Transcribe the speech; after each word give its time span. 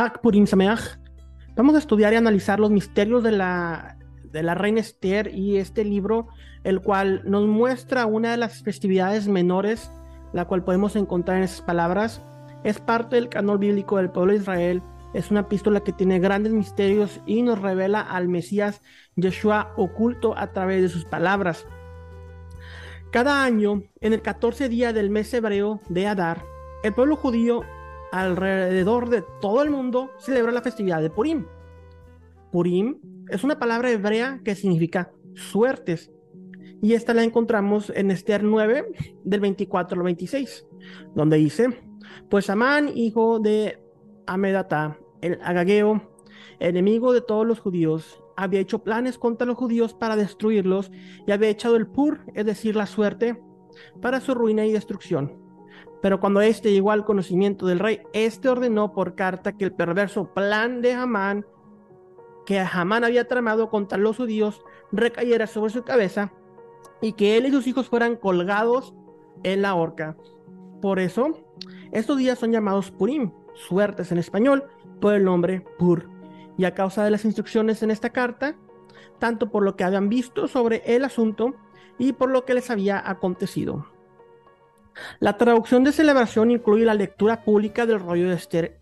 Hak 0.00 0.22
Purim 0.22 0.46
Sameach. 0.46 0.98
Vamos 1.56 1.74
a 1.74 1.78
estudiar 1.78 2.14
y 2.14 2.16
analizar 2.16 2.58
los 2.58 2.70
misterios 2.70 3.22
de 3.22 3.32
la, 3.32 3.98
de 4.24 4.42
la 4.42 4.54
reina 4.54 4.80
Esther 4.80 5.30
y 5.34 5.58
este 5.58 5.84
libro, 5.84 6.28
el 6.64 6.80
cual 6.80 7.20
nos 7.26 7.46
muestra 7.46 8.06
una 8.06 8.30
de 8.30 8.38
las 8.38 8.62
festividades 8.62 9.28
menores, 9.28 9.92
la 10.32 10.46
cual 10.46 10.64
podemos 10.64 10.96
encontrar 10.96 11.36
en 11.36 11.42
esas 11.42 11.60
palabras. 11.60 12.22
Es 12.64 12.80
parte 12.80 13.16
del 13.16 13.28
canon 13.28 13.60
bíblico 13.60 13.98
del 13.98 14.08
pueblo 14.08 14.32
de 14.32 14.38
Israel. 14.38 14.82
Es 15.12 15.30
una 15.30 15.40
epístola 15.40 15.80
que 15.80 15.92
tiene 15.92 16.18
grandes 16.18 16.54
misterios 16.54 17.20
y 17.26 17.42
nos 17.42 17.60
revela 17.60 18.00
al 18.00 18.26
Mesías 18.26 18.80
Yeshua 19.16 19.74
oculto 19.76 20.34
a 20.38 20.46
través 20.46 20.80
de 20.80 20.88
sus 20.88 21.04
palabras. 21.04 21.66
Cada 23.12 23.44
año, 23.44 23.82
en 24.00 24.14
el 24.14 24.22
14 24.22 24.70
día 24.70 24.94
del 24.94 25.10
mes 25.10 25.34
hebreo 25.34 25.82
de 25.90 26.06
Adar, 26.06 26.42
el 26.84 26.94
pueblo 26.94 27.16
judío 27.16 27.64
alrededor 28.12 29.08
de 29.08 29.24
todo 29.40 29.62
el 29.62 29.70
mundo 29.70 30.10
celebra 30.18 30.52
la 30.52 30.62
festividad 30.62 31.00
de 31.00 31.10
Purim. 31.10 31.46
Purim 32.50 33.00
es 33.28 33.44
una 33.44 33.58
palabra 33.58 33.90
hebrea 33.90 34.40
que 34.44 34.54
significa 34.54 35.12
suertes. 35.34 36.10
Y 36.82 36.94
esta 36.94 37.14
la 37.14 37.22
encontramos 37.22 37.92
en 37.94 38.10
Esther 38.10 38.42
9, 38.42 38.86
del 39.24 39.40
24 39.40 39.98
al 39.98 40.04
26, 40.04 40.66
donde 41.14 41.36
dice, 41.36 41.78
pues 42.30 42.48
Amán, 42.48 42.90
hijo 42.94 43.38
de 43.38 43.82
Amedata, 44.26 44.98
el 45.20 45.38
agageo, 45.42 46.02
enemigo 46.58 47.12
de 47.12 47.20
todos 47.20 47.46
los 47.46 47.60
judíos, 47.60 48.22
había 48.36 48.60
hecho 48.60 48.82
planes 48.82 49.18
contra 49.18 49.46
los 49.46 49.56
judíos 49.56 49.92
para 49.92 50.16
destruirlos 50.16 50.90
y 51.26 51.32
había 51.32 51.50
echado 51.50 51.76
el 51.76 51.86
pur, 51.86 52.20
es 52.34 52.46
decir, 52.46 52.74
la 52.74 52.86
suerte, 52.86 53.38
para 54.00 54.20
su 54.20 54.34
ruina 54.34 54.64
y 54.64 54.72
destrucción. 54.72 55.39
Pero 56.00 56.20
cuando 56.20 56.40
éste 56.40 56.72
llegó 56.72 56.92
al 56.92 57.04
conocimiento 57.04 57.66
del 57.66 57.78
rey, 57.78 58.00
éste 58.12 58.48
ordenó 58.48 58.92
por 58.92 59.14
carta 59.14 59.52
que 59.52 59.64
el 59.64 59.72
perverso 59.72 60.32
plan 60.32 60.80
de 60.80 60.94
Hamán, 60.94 61.44
que 62.46 62.58
Hamán 62.58 63.04
había 63.04 63.28
tramado 63.28 63.68
contra 63.68 63.98
los 63.98 64.16
judíos, 64.16 64.62
recayera 64.92 65.46
sobre 65.46 65.72
su 65.72 65.82
cabeza 65.84 66.32
y 67.00 67.12
que 67.12 67.36
él 67.36 67.46
y 67.46 67.50
sus 67.50 67.66
hijos 67.66 67.88
fueran 67.88 68.16
colgados 68.16 68.94
en 69.42 69.62
la 69.62 69.74
horca. 69.74 70.16
Por 70.80 70.98
eso, 70.98 71.38
estos 71.92 72.16
días 72.18 72.38
son 72.38 72.52
llamados 72.52 72.90
Purim, 72.90 73.32
suertes 73.54 74.10
en 74.12 74.18
español, 74.18 74.64
por 75.00 75.14
el 75.14 75.24
nombre 75.24 75.64
Pur. 75.78 76.08
Y 76.56 76.64
a 76.64 76.74
causa 76.74 77.04
de 77.04 77.10
las 77.10 77.24
instrucciones 77.24 77.82
en 77.82 77.90
esta 77.90 78.10
carta, 78.10 78.56
tanto 79.18 79.50
por 79.50 79.62
lo 79.62 79.76
que 79.76 79.84
habían 79.84 80.08
visto 80.08 80.48
sobre 80.48 80.82
el 80.84 81.04
asunto 81.04 81.54
y 81.98 82.12
por 82.12 82.30
lo 82.30 82.44
que 82.44 82.54
les 82.54 82.70
había 82.70 83.02
acontecido. 83.08 83.86
La 85.18 85.36
traducción 85.36 85.84
de 85.84 85.92
celebración 85.92 86.50
incluye 86.50 86.84
la 86.84 86.94
lectura 86.94 87.42
pública 87.42 87.86
del 87.86 88.00
rollo 88.00 88.28
de 88.28 88.34
Esther, 88.34 88.78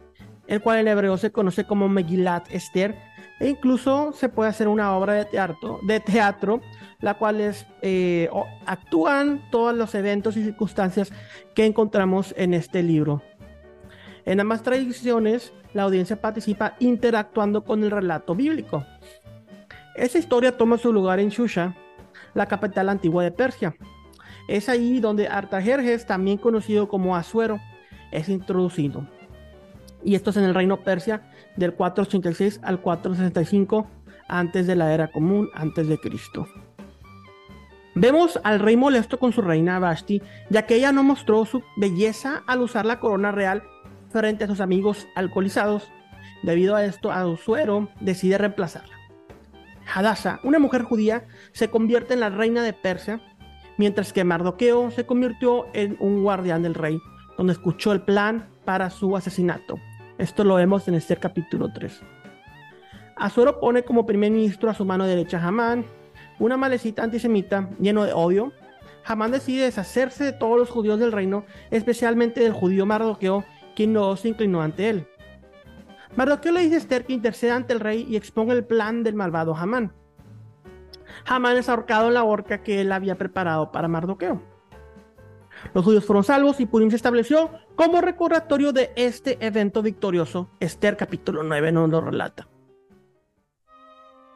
el 0.46 0.60
cual 0.60 0.78
en 0.78 0.88
hebreo 0.88 1.16
se 1.16 1.30
conoce 1.32 1.64
como 1.64 1.88
Megillat 1.88 2.50
Esther, 2.50 2.96
e 3.40 3.48
incluso 3.48 4.12
se 4.12 4.28
puede 4.28 4.50
hacer 4.50 4.68
una 4.68 4.96
obra 4.96 5.14
de 5.14 5.24
teatro, 5.24 5.78
de 5.82 6.00
teatro 6.00 6.60
la 7.00 7.14
cual 7.14 7.40
es, 7.40 7.66
eh, 7.82 8.28
actúan 8.66 9.42
todos 9.50 9.74
los 9.74 9.94
eventos 9.94 10.36
y 10.36 10.42
circunstancias 10.42 11.12
que 11.54 11.64
encontramos 11.64 12.34
en 12.36 12.54
este 12.54 12.82
libro. 12.82 13.22
En 14.24 14.40
ambas 14.40 14.62
tradiciones, 14.62 15.52
la 15.74 15.84
audiencia 15.84 16.20
participa 16.20 16.74
interactuando 16.80 17.64
con 17.64 17.84
el 17.84 17.90
relato 17.90 18.34
bíblico. 18.34 18.84
Esa 19.94 20.18
historia 20.18 20.56
toma 20.56 20.78
su 20.78 20.92
lugar 20.92 21.20
en 21.20 21.28
Shusha, 21.30 21.74
la 22.34 22.46
capital 22.46 22.88
antigua 22.88 23.22
de 23.22 23.30
Persia, 23.30 23.74
es 24.48 24.68
ahí 24.68 24.98
donde 24.98 25.28
Artajerjes, 25.28 26.06
también 26.06 26.38
conocido 26.38 26.88
como 26.88 27.14
Asuero, 27.14 27.60
es 28.10 28.28
introducido. 28.28 29.06
Y 30.02 30.14
esto 30.14 30.30
es 30.30 30.36
en 30.38 30.44
el 30.44 30.54
reino 30.54 30.82
Persia 30.82 31.30
del 31.56 31.74
486 31.74 32.60
al 32.62 32.80
465 32.80 33.86
antes 34.26 34.66
de 34.66 34.74
la 34.74 34.92
era 34.92 35.10
común, 35.10 35.50
antes 35.54 35.86
de 35.86 35.98
Cristo. 35.98 36.46
Vemos 37.94 38.38
al 38.44 38.60
rey 38.60 38.76
molesto 38.76 39.18
con 39.18 39.32
su 39.32 39.42
reina 39.42 39.78
Vashti, 39.78 40.22
ya 40.50 40.66
que 40.66 40.76
ella 40.76 40.92
no 40.92 41.02
mostró 41.02 41.44
su 41.44 41.62
belleza 41.76 42.42
al 42.46 42.60
usar 42.60 42.86
la 42.86 43.00
corona 43.00 43.32
real 43.32 43.64
frente 44.10 44.44
a 44.44 44.46
sus 44.46 44.60
amigos 44.60 45.08
alcoholizados. 45.14 45.90
Debido 46.42 46.76
a 46.76 46.84
esto, 46.84 47.10
Asuero 47.10 47.88
decide 48.00 48.38
reemplazarla. 48.38 48.96
Hadassah, 49.92 50.40
una 50.44 50.58
mujer 50.58 50.82
judía, 50.82 51.26
se 51.52 51.68
convierte 51.68 52.14
en 52.14 52.20
la 52.20 52.28
reina 52.28 52.62
de 52.62 52.72
Persia 52.72 53.20
mientras 53.78 54.12
que 54.12 54.24
Mardoqueo 54.24 54.90
se 54.90 55.06
convirtió 55.06 55.66
en 55.72 55.96
un 56.00 56.22
guardián 56.22 56.62
del 56.62 56.74
rey, 56.74 57.00
donde 57.38 57.54
escuchó 57.54 57.92
el 57.92 58.02
plan 58.02 58.48
para 58.64 58.90
su 58.90 59.16
asesinato. 59.16 59.76
Esto 60.18 60.44
lo 60.44 60.56
vemos 60.56 60.86
en 60.88 60.94
este 60.94 61.16
capítulo 61.16 61.72
3. 61.72 62.02
Azuero 63.16 63.58
pone 63.60 63.84
como 63.84 64.04
primer 64.04 64.30
ministro 64.30 64.68
a 64.68 64.74
su 64.74 64.84
mano 64.84 65.06
derecha 65.06 65.38
a 65.38 65.48
Hamán, 65.48 65.86
una 66.38 66.56
malecita 66.56 67.02
antisemita 67.02 67.70
lleno 67.80 68.04
de 68.04 68.12
odio. 68.12 68.52
Hamán 69.04 69.30
decide 69.30 69.64
deshacerse 69.64 70.24
de 70.24 70.32
todos 70.32 70.58
los 70.58 70.70
judíos 70.70 71.00
del 71.00 71.12
reino, 71.12 71.44
especialmente 71.70 72.40
del 72.40 72.52
judío 72.52 72.84
Mardoqueo, 72.84 73.44
quien 73.74 73.92
no 73.92 74.14
se 74.16 74.28
inclinó 74.28 74.60
ante 74.60 74.90
él. 74.90 75.06
Mardoqueo 76.16 76.52
le 76.52 76.62
dice 76.62 76.74
a 76.74 76.78
Esther 76.78 77.04
que 77.04 77.12
interceda 77.12 77.54
ante 77.54 77.72
el 77.72 77.80
rey 77.80 78.06
y 78.08 78.16
exponga 78.16 78.52
el 78.52 78.64
plan 78.64 79.04
del 79.04 79.14
malvado 79.14 79.54
Hamán. 79.54 79.92
Hamán 81.26 81.56
es 81.56 81.68
ahorcado 81.68 82.08
en 82.08 82.14
la 82.14 82.24
horca 82.24 82.62
que 82.62 82.80
él 82.80 82.92
había 82.92 83.16
preparado 83.16 83.72
para 83.72 83.88
Mardoqueo. 83.88 84.42
Los 85.74 85.84
judíos 85.84 86.04
fueron 86.04 86.24
salvos 86.24 86.60
y 86.60 86.66
Purim 86.66 86.90
se 86.90 86.96
estableció 86.96 87.50
como 87.74 88.00
recordatorio 88.00 88.72
de 88.72 88.92
este 88.96 89.44
evento 89.44 89.82
victorioso. 89.82 90.50
Esther 90.60 90.96
capítulo 90.96 91.42
9 91.42 91.72
nos 91.72 91.90
lo 91.90 92.00
relata. 92.00 92.48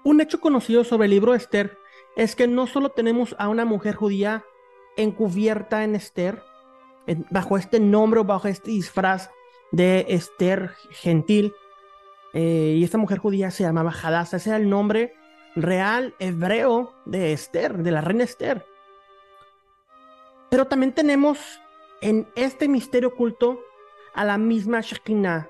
Un 0.04 0.21
hecho 0.21 0.41
conocido 0.41 0.84
sobre 0.84 1.04
el 1.06 1.12
libro 1.12 1.32
de 1.32 1.38
Esther 1.38 1.78
es 2.16 2.34
que 2.34 2.48
no 2.48 2.66
solo 2.66 2.91
tenemos 2.91 3.37
a 3.38 3.48
una 3.48 3.65
mujer 3.65 3.94
judía 3.94 4.44
encubierta 4.97 5.84
en 5.84 5.94
Esther, 5.94 6.42
bajo 7.31 7.56
este 7.56 7.81
nombre 7.81 8.21
o 8.21 8.25
bajo 8.25 8.48
este 8.48 8.72
disfraz 8.72 9.31
de 9.71 10.04
Esther 10.09 10.72
gentil, 10.91 11.54
eh, 12.34 12.76
y 12.78 12.84
esta 12.84 12.98
mujer 12.98 13.19
judía 13.19 13.50
se 13.50 13.62
llamaba 13.62 13.92
Hadassah, 13.92 14.37
ese 14.38 14.50
era 14.50 14.59
el 14.59 14.69
nombre 14.69 15.15
real 15.54 16.14
hebreo 16.18 16.94
de 17.04 17.32
Esther, 17.32 17.78
de 17.78 17.90
la 17.90 18.00
reina 18.00 18.24
Esther. 18.24 18.64
Pero 20.50 20.66
también 20.66 20.92
tenemos 20.92 21.38
en 22.00 22.26
este 22.36 22.68
misterio 22.68 23.08
oculto 23.10 23.60
a 24.14 24.24
la 24.24 24.38
misma 24.38 24.80
Shekinah, 24.80 25.48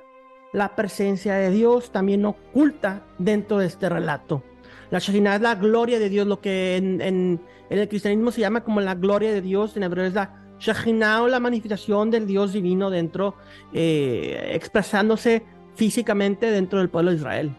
la 0.52 0.76
presencia 0.76 1.34
de 1.34 1.50
Dios 1.50 1.90
también 1.90 2.24
oculta 2.24 3.06
dentro 3.18 3.58
de 3.58 3.66
este 3.66 3.88
relato. 3.88 4.42
La 4.90 4.98
Shekinah 4.98 5.36
es 5.36 5.40
la 5.40 5.54
gloria 5.54 5.98
de 5.98 6.08
Dios, 6.08 6.26
lo 6.26 6.40
que 6.40 6.76
en, 6.76 7.40
el 7.70 7.88
cristianismo 7.88 8.30
se 8.30 8.42
llama 8.42 8.62
como 8.62 8.80
la 8.80 8.94
gloria 8.94 9.32
de 9.32 9.40
Dios, 9.40 9.76
en 9.76 9.84
hebreo 9.84 10.04
es 10.04 10.14
la 10.14 10.54
Shekinah 10.60 11.22
o 11.22 11.28
la 11.28 11.40
manifestación 11.40 12.10
del 12.10 12.26
Dios 12.26 12.52
divino 12.52 12.90
dentro, 12.90 13.34
eh, 13.72 14.50
expresándose 14.52 15.42
físicamente 15.74 16.50
dentro 16.50 16.78
del 16.78 16.90
pueblo 16.90 17.10
de 17.10 17.16
Israel. 17.16 17.56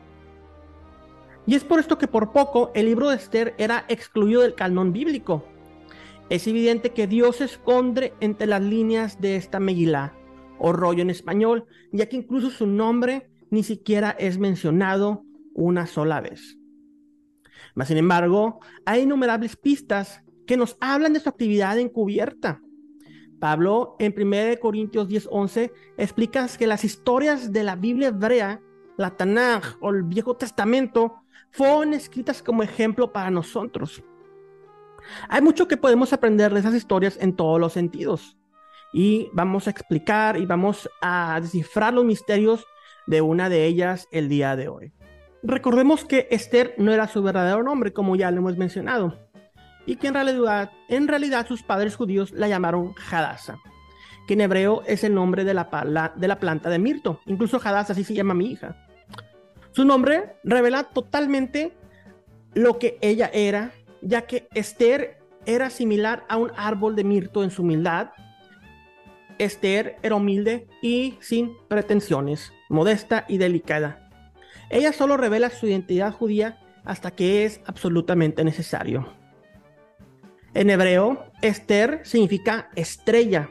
Y 1.46 1.56
es 1.56 1.64
por 1.64 1.80
esto 1.80 1.98
que 1.98 2.08
por 2.08 2.32
poco 2.32 2.72
el 2.74 2.86
libro 2.86 3.10
de 3.10 3.18
Esther 3.18 3.54
era 3.58 3.86
excluido 3.90 4.42
del 4.42 4.56
canon 4.56 4.94
bíblico. 4.94 5.44
Es 6.30 6.48
evidente 6.48 6.92
que 6.92 7.06
Dios 7.06 7.38
se 7.38 7.46
esconde 7.46 8.14
entre 8.22 8.48
las 8.48 8.62
líneas 8.62 9.20
de 9.20 9.36
esta 9.36 9.60
Megilá, 9.60 10.16
o 10.58 10.72
rollo 10.72 11.02
en 11.02 11.10
español, 11.10 11.66
ya 11.92 12.08
que 12.08 12.16
incluso 12.16 12.50
su 12.50 12.66
nombre 12.66 13.30
ni 13.50 13.64
siquiera 13.64 14.12
es 14.12 14.38
mencionado 14.38 15.26
una 15.54 15.86
sola 15.86 16.22
vez. 16.22 16.58
Mas, 17.76 17.90
sin 17.90 17.98
embargo, 17.98 18.60
hay 18.86 19.02
innumerables 19.02 19.58
pistas 19.58 20.24
que 20.48 20.58
nos 20.58 20.78
hablan 20.80 21.14
de 21.14 21.20
su 21.20 21.30
actividad 21.30 21.78
encubierta. 21.78 22.62
Pablo, 23.40 23.96
en 24.00 24.14
1 24.14 24.60
Corintios 24.60 25.10
10:11, 25.10 25.72
explica 25.98 26.48
que 26.58 26.68
las 26.68 26.86
historias 26.86 27.52
de 27.52 27.64
la 27.64 27.76
Biblia 27.76 28.10
hebrea, 28.10 28.62
la 28.98 29.12
Tanaj 29.18 29.76
o 29.82 29.90
el 29.90 30.04
Viejo 30.04 30.38
Testamento, 30.38 31.23
fueron 31.52 31.94
escritas 31.94 32.42
como 32.42 32.64
ejemplo 32.64 33.12
para 33.12 33.30
nosotros. 33.30 34.04
Hay 35.30 35.42
mucho 35.42 35.68
que 35.68 35.78
podemos 35.78 36.14
aprender 36.14 36.54
de 36.54 36.60
esas 36.60 36.76
historias 36.76 37.18
en 37.20 37.36
todos 37.36 37.60
los 37.60 37.74
sentidos. 37.74 38.38
Y 38.94 39.30
vamos 39.34 39.68
a 39.68 39.72
explicar 39.72 40.38
y 40.38 40.46
vamos 40.46 40.90
a 41.02 41.40
descifrar 41.42 41.94
los 41.94 42.06
misterios 42.06 42.66
de 43.08 43.22
una 43.22 43.50
de 43.50 43.66
ellas 43.66 44.08
el 44.12 44.30
día 44.30 44.56
de 44.56 44.68
hoy. 44.68 44.94
Recordemos 45.42 46.06
que 46.06 46.28
Esther 46.32 46.76
no 46.78 46.94
era 46.94 47.08
su 47.08 47.22
verdadero 47.22 47.64
nombre, 47.64 47.92
como 47.92 48.16
ya 48.16 48.32
lo 48.32 48.38
hemos 48.38 48.58
mencionado, 48.58 49.20
y 49.86 49.98
que 49.98 50.08
en 50.08 50.14
realidad, 51.08 51.48
sus 51.48 51.64
padres 51.64 51.96
judíos 51.96 52.32
la 52.32 52.48
llamaron 52.48 52.94
Hadassah, 53.12 53.60
que 54.26 54.36
en 54.36 54.42
hebreo 54.42 54.84
es 54.86 55.04
el 55.04 55.14
nombre 55.14 55.44
de 55.44 55.54
la, 55.54 56.14
de 56.16 56.28
la 56.28 56.40
planta 56.40 56.70
de 56.70 56.80
mirto. 56.80 57.20
Incluso 57.26 57.60
Hadassah 57.62 57.92
así 57.92 58.06
se 58.06 58.14
llama 58.14 58.34
mi 58.34 58.52
hija. 58.52 58.78
Su 59.74 59.86
nombre 59.86 60.36
revela 60.44 60.84
totalmente 60.84 61.74
lo 62.54 62.78
que 62.78 63.00
ella 63.02 63.30
era, 63.34 63.72
ya 64.02 64.22
que 64.28 64.48
Esther 64.54 65.18
era 65.48 65.72
similar 65.72 66.26
a 66.30 66.38
un 66.38 66.52
árbol 66.56 66.96
de 66.96 67.04
mirto 67.04 67.44
en 67.44 67.50
su 67.50 67.64
humildad. 67.64 68.12
Esther 69.40 69.98
era 70.04 70.16
humilde 70.16 70.68
y 70.82 71.18
sin 71.20 71.58
pretensiones. 71.68 72.54
modesta 72.70 73.26
y 73.28 73.38
delicada. 73.38 74.10
Ella 74.70 74.94
solo 74.94 75.18
revela 75.18 75.52
su 75.52 75.68
identidad 75.68 76.12
judía 76.12 76.60
hasta 76.86 77.12
que 77.12 77.46
es 77.46 77.62
absolutamente 77.66 78.44
necesario. 78.44 79.14
En 80.54 80.70
hebreo, 80.70 81.26
Esther 81.42 82.02
significa 82.04 82.70
estrella. 82.76 83.50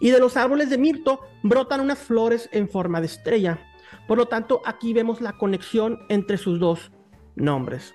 Y 0.00 0.10
de 0.10 0.18
los 0.18 0.36
árboles 0.36 0.68
de 0.68 0.76
mirto 0.78 1.20
brotan 1.42 1.80
unas 1.80 1.98
flores 1.98 2.48
en 2.52 2.68
forma 2.68 3.00
de 3.00 3.06
estrella. 3.06 3.58
Por 4.06 4.18
lo 4.18 4.26
tanto, 4.26 4.62
aquí 4.64 4.92
vemos 4.92 5.20
la 5.20 5.32
conexión 5.32 6.00
entre 6.08 6.36
sus 6.36 6.60
dos 6.60 6.92
nombres. 7.34 7.94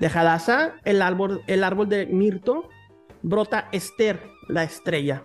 De 0.00 0.06
Hadassah, 0.06 0.76
el 0.84 1.02
árbol, 1.02 1.42
el 1.46 1.62
árbol 1.62 1.88
de 1.88 2.06
mirto, 2.06 2.68
brota 3.22 3.68
Esther, 3.72 4.20
la 4.48 4.64
estrella. 4.64 5.24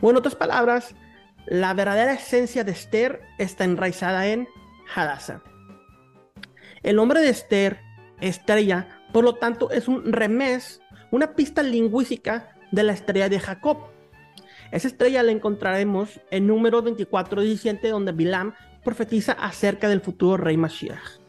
O 0.00 0.10
en 0.10 0.16
otras 0.16 0.34
palabras, 0.34 0.94
la 1.46 1.74
verdadera 1.74 2.12
esencia 2.12 2.64
de 2.64 2.72
Esther 2.72 3.20
está 3.38 3.64
enraizada 3.64 4.26
en 4.26 4.48
Hadassah. 4.94 5.42
El 6.82 6.96
nombre 6.96 7.20
de 7.20 7.28
Esther, 7.28 7.80
estrella, 8.20 8.88
por 9.12 9.24
lo 9.24 9.34
tanto, 9.36 9.70
es 9.70 9.88
un 9.88 10.12
remés, 10.12 10.80
una 11.10 11.34
pista 11.34 11.62
lingüística 11.62 12.56
de 12.70 12.82
la 12.82 12.92
estrella 12.92 13.28
de 13.28 13.40
Jacob. 13.40 13.78
Esa 14.72 14.88
estrella 14.88 15.22
la 15.22 15.32
encontraremos 15.32 16.20
en 16.30 16.46
número 16.46 16.82
24 16.82 17.42
17, 17.42 17.88
donde 17.88 18.12
Bilam 18.12 18.54
profetiza 18.84 19.32
acerca 19.32 19.88
del 19.88 20.00
futuro 20.00 20.36
rey 20.36 20.56
Mashiach. 20.56 21.20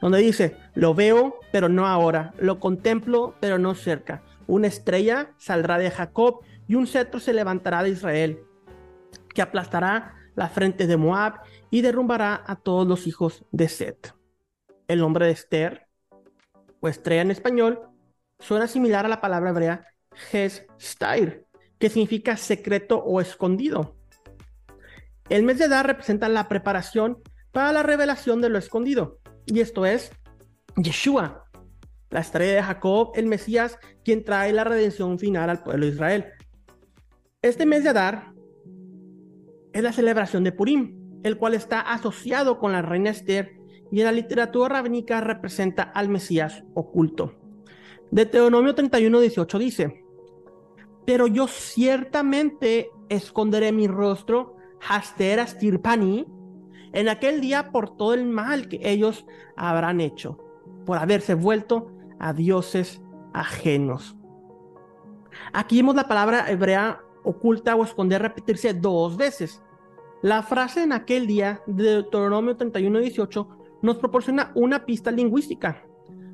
Donde 0.00 0.18
dice, 0.18 0.56
lo 0.74 0.94
veo, 0.94 1.38
pero 1.52 1.68
no 1.68 1.86
ahora, 1.86 2.34
lo 2.38 2.60
contemplo, 2.60 3.34
pero 3.40 3.58
no 3.58 3.74
cerca. 3.74 4.22
Una 4.46 4.66
estrella 4.66 5.32
saldrá 5.38 5.78
de 5.78 5.90
Jacob 5.90 6.40
y 6.68 6.74
un 6.74 6.86
cetro 6.86 7.20
se 7.20 7.32
levantará 7.32 7.82
de 7.82 7.90
Israel, 7.90 8.40
que 9.34 9.42
aplastará 9.42 10.14
la 10.34 10.48
frente 10.48 10.86
de 10.86 10.96
Moab 10.96 11.40
y 11.70 11.80
derrumbará 11.80 12.42
a 12.46 12.56
todos 12.56 12.86
los 12.86 13.06
hijos 13.06 13.44
de 13.50 13.68
Set. 13.68 14.14
El 14.88 15.00
nombre 15.00 15.26
de 15.26 15.32
Esther, 15.32 15.88
o 16.80 16.88
estrella 16.88 17.22
en 17.22 17.30
español, 17.30 17.80
suena 18.38 18.68
similar 18.68 19.06
a 19.06 19.08
la 19.08 19.20
palabra 19.20 19.50
hebrea 19.50 19.86
Hes 20.32 20.66
Stair, 20.80 21.46
que 21.78 21.88
significa 21.88 22.36
secreto 22.36 22.98
o 22.98 23.20
escondido. 23.20 23.96
El 25.28 25.42
mes 25.42 25.58
de 25.58 25.64
Adar 25.64 25.86
representa 25.86 26.28
la 26.28 26.48
preparación 26.48 27.18
para 27.52 27.72
la 27.72 27.82
revelación 27.82 28.40
de 28.40 28.48
lo 28.48 28.58
escondido, 28.58 29.18
y 29.46 29.60
esto 29.60 29.86
es 29.86 30.12
Yeshua, 30.76 31.44
la 32.10 32.20
estrella 32.20 32.54
de 32.54 32.62
Jacob, 32.62 33.10
el 33.14 33.26
Mesías, 33.26 33.78
quien 34.04 34.24
trae 34.24 34.52
la 34.52 34.64
redención 34.64 35.18
final 35.18 35.50
al 35.50 35.62
pueblo 35.62 35.86
de 35.86 35.92
Israel. 35.92 36.26
Este 37.42 37.66
mes 37.66 37.82
de 37.82 37.90
Adar 37.90 38.32
es 39.72 39.82
la 39.82 39.92
celebración 39.92 40.44
de 40.44 40.52
Purim, 40.52 41.20
el 41.22 41.36
cual 41.38 41.54
está 41.54 41.80
asociado 41.80 42.58
con 42.58 42.72
la 42.72 42.82
reina 42.82 43.10
Esther 43.10 43.56
y 43.90 44.00
en 44.00 44.06
la 44.06 44.12
literatura 44.12 44.68
rabínica 44.68 45.20
representa 45.20 45.82
al 45.82 46.08
Mesías 46.08 46.62
oculto. 46.74 47.34
Deuteronomio 48.10 48.74
31, 48.74 49.20
18 49.20 49.58
dice, 49.58 50.04
pero 51.04 51.26
yo 51.26 51.46
ciertamente 51.48 52.90
esconderé 53.08 53.72
mi 53.72 53.86
rostro, 53.86 54.55
Haster 54.80 55.44
Tirpani, 55.58 56.26
en 56.92 57.08
aquel 57.08 57.40
día 57.40 57.70
por 57.72 57.96
todo 57.96 58.14
el 58.14 58.26
mal 58.26 58.68
que 58.68 58.80
ellos 58.82 59.26
habrán 59.56 60.00
hecho, 60.00 60.38
por 60.84 60.98
haberse 60.98 61.34
vuelto 61.34 61.92
a 62.18 62.32
dioses 62.32 63.02
ajenos. 63.32 64.16
Aquí 65.52 65.76
vemos 65.76 65.94
la 65.94 66.08
palabra 66.08 66.50
hebrea 66.50 67.00
oculta 67.22 67.74
o 67.74 67.84
esconder 67.84 68.22
repetirse 68.22 68.72
dos 68.72 69.16
veces. 69.16 69.62
La 70.22 70.42
frase 70.42 70.82
en 70.82 70.92
aquel 70.92 71.26
día 71.26 71.60
de 71.66 71.84
Deuteronomio 71.84 72.56
31, 72.56 73.00
18 73.00 73.48
nos 73.82 73.98
proporciona 73.98 74.52
una 74.54 74.86
pista 74.86 75.10
lingüística, 75.10 75.84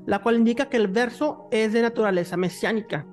la 0.06 0.20
cual 0.22 0.36
indica 0.36 0.68
que 0.68 0.76
el 0.76 0.88
verso 0.88 1.48
es 1.50 1.72
de 1.72 1.82
naturaleza 1.82 2.36
mesiánica. 2.36 3.06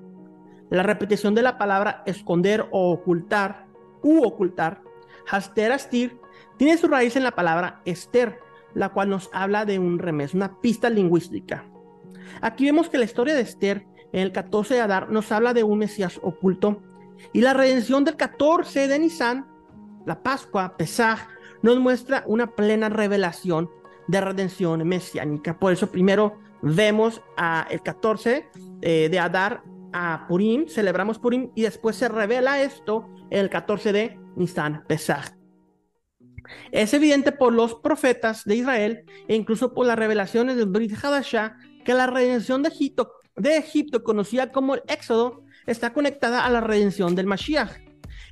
La 0.70 0.82
repetición 0.82 1.34
de 1.34 1.42
la 1.42 1.58
palabra 1.58 2.02
esconder 2.06 2.68
o 2.70 2.92
ocultar, 2.92 3.66
u 4.02 4.22
ocultar, 4.22 4.82
haster 5.30 5.72
astir, 5.72 6.18
tiene 6.56 6.76
su 6.76 6.88
raíz 6.88 7.16
en 7.16 7.22
la 7.22 7.30
palabra 7.32 7.80
ester, 7.84 8.38
la 8.74 8.90
cual 8.90 9.10
nos 9.10 9.30
habla 9.32 9.64
de 9.64 9.78
un 9.78 9.98
remés, 9.98 10.34
una 10.34 10.60
pista 10.60 10.90
lingüística. 10.90 11.64
Aquí 12.40 12.64
vemos 12.64 12.88
que 12.88 12.98
la 12.98 13.04
historia 13.04 13.34
de 13.34 13.40
Esther 13.40 13.86
en 14.12 14.22
el 14.22 14.32
14 14.32 14.74
de 14.74 14.80
Adar 14.80 15.10
nos 15.10 15.32
habla 15.32 15.54
de 15.54 15.62
un 15.62 15.78
Mesías 15.78 16.20
oculto 16.22 16.82
y 17.32 17.40
la 17.40 17.54
redención 17.54 18.04
del 18.04 18.16
14 18.16 18.88
de 18.88 18.98
Nisan, 18.98 19.46
la 20.06 20.22
Pascua, 20.22 20.76
Pesaj, 20.76 21.28
nos 21.62 21.78
muestra 21.78 22.24
una 22.26 22.48
plena 22.48 22.88
revelación 22.88 23.70
de 24.08 24.20
redención 24.20 24.86
mesiánica. 24.88 25.58
Por 25.58 25.72
eso 25.72 25.90
primero 25.90 26.38
vemos 26.62 27.22
a 27.36 27.66
el 27.70 27.82
14 27.82 28.48
eh, 28.82 29.08
de 29.10 29.18
Adar 29.18 29.62
a 29.92 30.26
Purim, 30.28 30.66
celebramos 30.68 31.18
Purim 31.18 31.50
y 31.54 31.62
después 31.62 31.96
se 31.96 32.08
revela 32.08 32.62
esto 32.62 33.08
el 33.30 33.50
14 33.50 33.92
de 33.92 34.19
Nisan 34.36 34.84
Pesach. 34.86 35.34
Es 36.72 36.94
evidente 36.94 37.32
por 37.32 37.52
los 37.52 37.76
profetas 37.76 38.44
de 38.44 38.56
Israel 38.56 39.04
e 39.28 39.36
incluso 39.36 39.74
por 39.74 39.86
las 39.86 39.98
revelaciones 39.98 40.56
del 40.56 40.66
Brit 40.66 40.92
Hadashah 40.92 41.56
que 41.84 41.94
la 41.94 42.06
redención 42.06 42.62
de 42.62 42.68
Egipto, 42.68 43.12
de 43.36 43.56
Egipto, 43.56 44.02
conocida 44.02 44.50
como 44.50 44.74
el 44.74 44.82
Éxodo, 44.88 45.44
está 45.66 45.92
conectada 45.92 46.44
a 46.44 46.50
la 46.50 46.60
redención 46.60 47.14
del 47.14 47.26
Mashiach. 47.26 47.72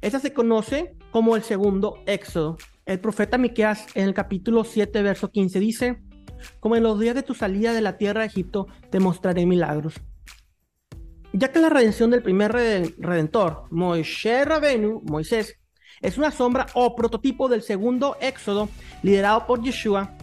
Esta 0.00 0.18
se 0.20 0.32
conoce 0.32 0.96
como 1.10 1.36
el 1.36 1.42
segundo 1.42 2.02
Éxodo. 2.06 2.56
El 2.86 3.00
profeta 3.00 3.38
Miqueas 3.38 3.86
en 3.94 4.04
el 4.04 4.14
capítulo 4.14 4.64
7, 4.64 5.02
verso 5.02 5.30
15 5.30 5.60
dice: 5.60 6.02
Como 6.60 6.76
en 6.76 6.82
los 6.82 6.98
días 6.98 7.14
de 7.14 7.22
tu 7.22 7.34
salida 7.34 7.72
de 7.72 7.80
la 7.80 7.98
tierra 7.98 8.20
de 8.20 8.26
Egipto, 8.26 8.66
te 8.90 9.00
mostraré 9.00 9.46
milagros 9.46 9.94
ya 11.32 11.52
que 11.52 11.58
la 11.58 11.68
redención 11.68 12.10
del 12.10 12.22
primer 12.22 12.52
redentor, 12.52 13.64
Moisés 13.70 14.46
Rabenu, 14.46 15.02
Moisés, 15.04 15.57
es 16.00 16.18
una 16.18 16.30
sombra 16.30 16.66
o 16.74 16.94
prototipo 16.94 17.48
del 17.48 17.62
segundo 17.62 18.16
éxodo 18.20 18.68
liderado 19.02 19.46
por 19.46 19.62
Yeshua, 19.62 20.14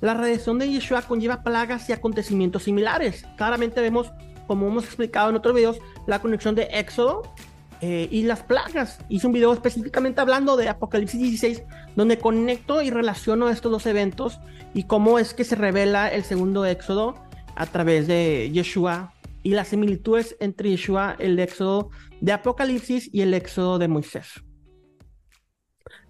la 0.00 0.14
redención 0.14 0.58
de 0.58 0.70
Yeshua 0.70 1.02
conlleva 1.02 1.42
plagas 1.42 1.88
y 1.88 1.92
acontecimientos 1.92 2.62
similares. 2.62 3.26
Claramente 3.36 3.80
vemos, 3.80 4.12
como 4.46 4.68
hemos 4.68 4.84
explicado 4.84 5.30
en 5.30 5.36
otros 5.36 5.54
videos, 5.54 5.78
la 6.06 6.20
conexión 6.20 6.54
de 6.54 6.68
éxodo 6.72 7.22
eh, 7.80 8.08
y 8.10 8.22
las 8.22 8.42
plagas. 8.42 9.00
Hice 9.08 9.26
un 9.26 9.32
video 9.32 9.52
específicamente 9.52 10.20
hablando 10.20 10.56
de 10.56 10.68
Apocalipsis 10.68 11.20
16, 11.20 11.64
donde 11.96 12.18
conecto 12.18 12.80
y 12.80 12.90
relaciono 12.90 13.48
estos 13.48 13.72
dos 13.72 13.86
eventos 13.86 14.38
y 14.72 14.84
cómo 14.84 15.18
es 15.18 15.34
que 15.34 15.44
se 15.44 15.56
revela 15.56 16.08
el 16.08 16.22
segundo 16.22 16.64
éxodo 16.64 17.16
a 17.56 17.66
través 17.66 18.06
de 18.06 18.50
Yeshua 18.52 19.12
y 19.42 19.50
las 19.50 19.68
similitudes 19.68 20.36
entre 20.38 20.70
Yeshua, 20.70 21.16
el 21.18 21.40
éxodo 21.40 21.90
de 22.20 22.32
Apocalipsis 22.32 23.10
y 23.12 23.22
el 23.22 23.34
éxodo 23.34 23.80
de 23.80 23.88
Moisés. 23.88 24.47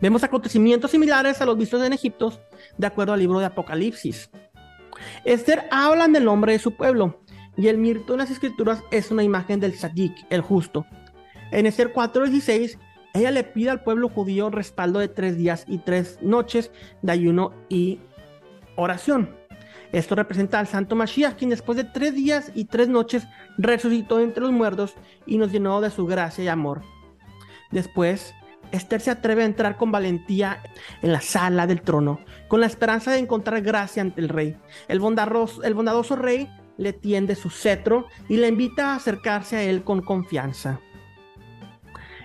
Vemos 0.00 0.23
acontecimientos 0.23 0.93
similares 0.93 1.40
a 1.40 1.47
los 1.47 1.59
vistos 1.59 1.83
en 1.83 1.93
Egipto, 1.93 2.33
de 2.76 2.87
acuerdo 2.87 3.12
al 3.12 3.21
libro 3.21 3.40
de 3.40 3.47
Apocalipsis. 3.47 4.31
Esther 5.25 5.67
habla 5.71 6.07
del 6.09 6.25
nombre 6.25 6.52
de 6.52 6.59
su 6.59 6.76
pueblo, 6.76 7.21
y 7.57 7.67
el 7.67 7.78
mirto 7.78 8.14
en 8.14 8.21
las 8.21 8.31
escrituras 8.31 8.83
es 8.93 9.11
una 9.11 9.25
imagen 9.25 9.59
del 9.59 9.75
Sadik, 9.75 10.14
el 10.31 10.40
justo. 10.40 10.87
En 11.50 11.67
Esther 11.67 11.93
4:16, 11.93 12.78
ella 13.14 13.31
le 13.33 13.43
pide 13.43 13.71
al 13.71 13.83
pueblo 13.83 14.09
judío 14.09 14.50
respaldo 14.50 15.00
de 15.00 15.09
tres 15.09 15.37
días 15.37 15.64
y 15.67 15.78
tres 15.78 16.19
noches 16.23 16.71
de 17.02 17.12
ayuno 17.12 17.52
y 17.69 17.99
oración. 18.76 19.37
Esto 19.90 20.14
representa 20.14 20.61
al 20.61 20.67
santo 20.69 20.95
Mashiach, 20.95 21.35
quien 21.35 21.50
después 21.50 21.76
de 21.76 21.85
tres 21.85 22.14
días 22.14 22.52
y 22.55 22.67
tres 22.67 22.88
noches 22.88 23.26
resucitó 23.57 24.21
entre 24.21 24.43
los 24.43 24.52
muertos 24.52 24.95
y 25.26 25.38
nos 25.38 25.50
llenó 25.50 25.81
de 25.81 25.90
su 25.90 26.07
gracia 26.07 26.45
y 26.45 26.49
amor. 26.49 26.83
Después, 27.73 28.35
Esther 28.72 29.00
se 29.00 29.10
atreve 29.10 29.42
a 29.42 29.46
entrar 29.46 29.76
con 29.76 29.90
valentía 29.90 30.62
en 31.02 31.12
la 31.12 31.20
sala 31.20 31.66
del 31.66 31.82
trono, 31.82 32.20
con 32.48 32.60
la 32.60 32.66
esperanza 32.66 33.12
de 33.12 33.18
encontrar 33.18 33.62
gracia 33.62 34.02
ante 34.02 34.20
el 34.20 34.28
rey. 34.28 34.56
El 34.88 35.00
bondadoso, 35.00 36.16
rey 36.16 36.50
le 36.76 36.92
tiende 36.92 37.34
su 37.34 37.50
cetro 37.50 38.06
y 38.28 38.37
le 38.37 38.48
invita 38.48 38.92
a 38.92 38.96
acercarse 38.96 39.56
a 39.56 39.62
él 39.62 39.84
con 39.84 40.02
confianza. 40.02 40.80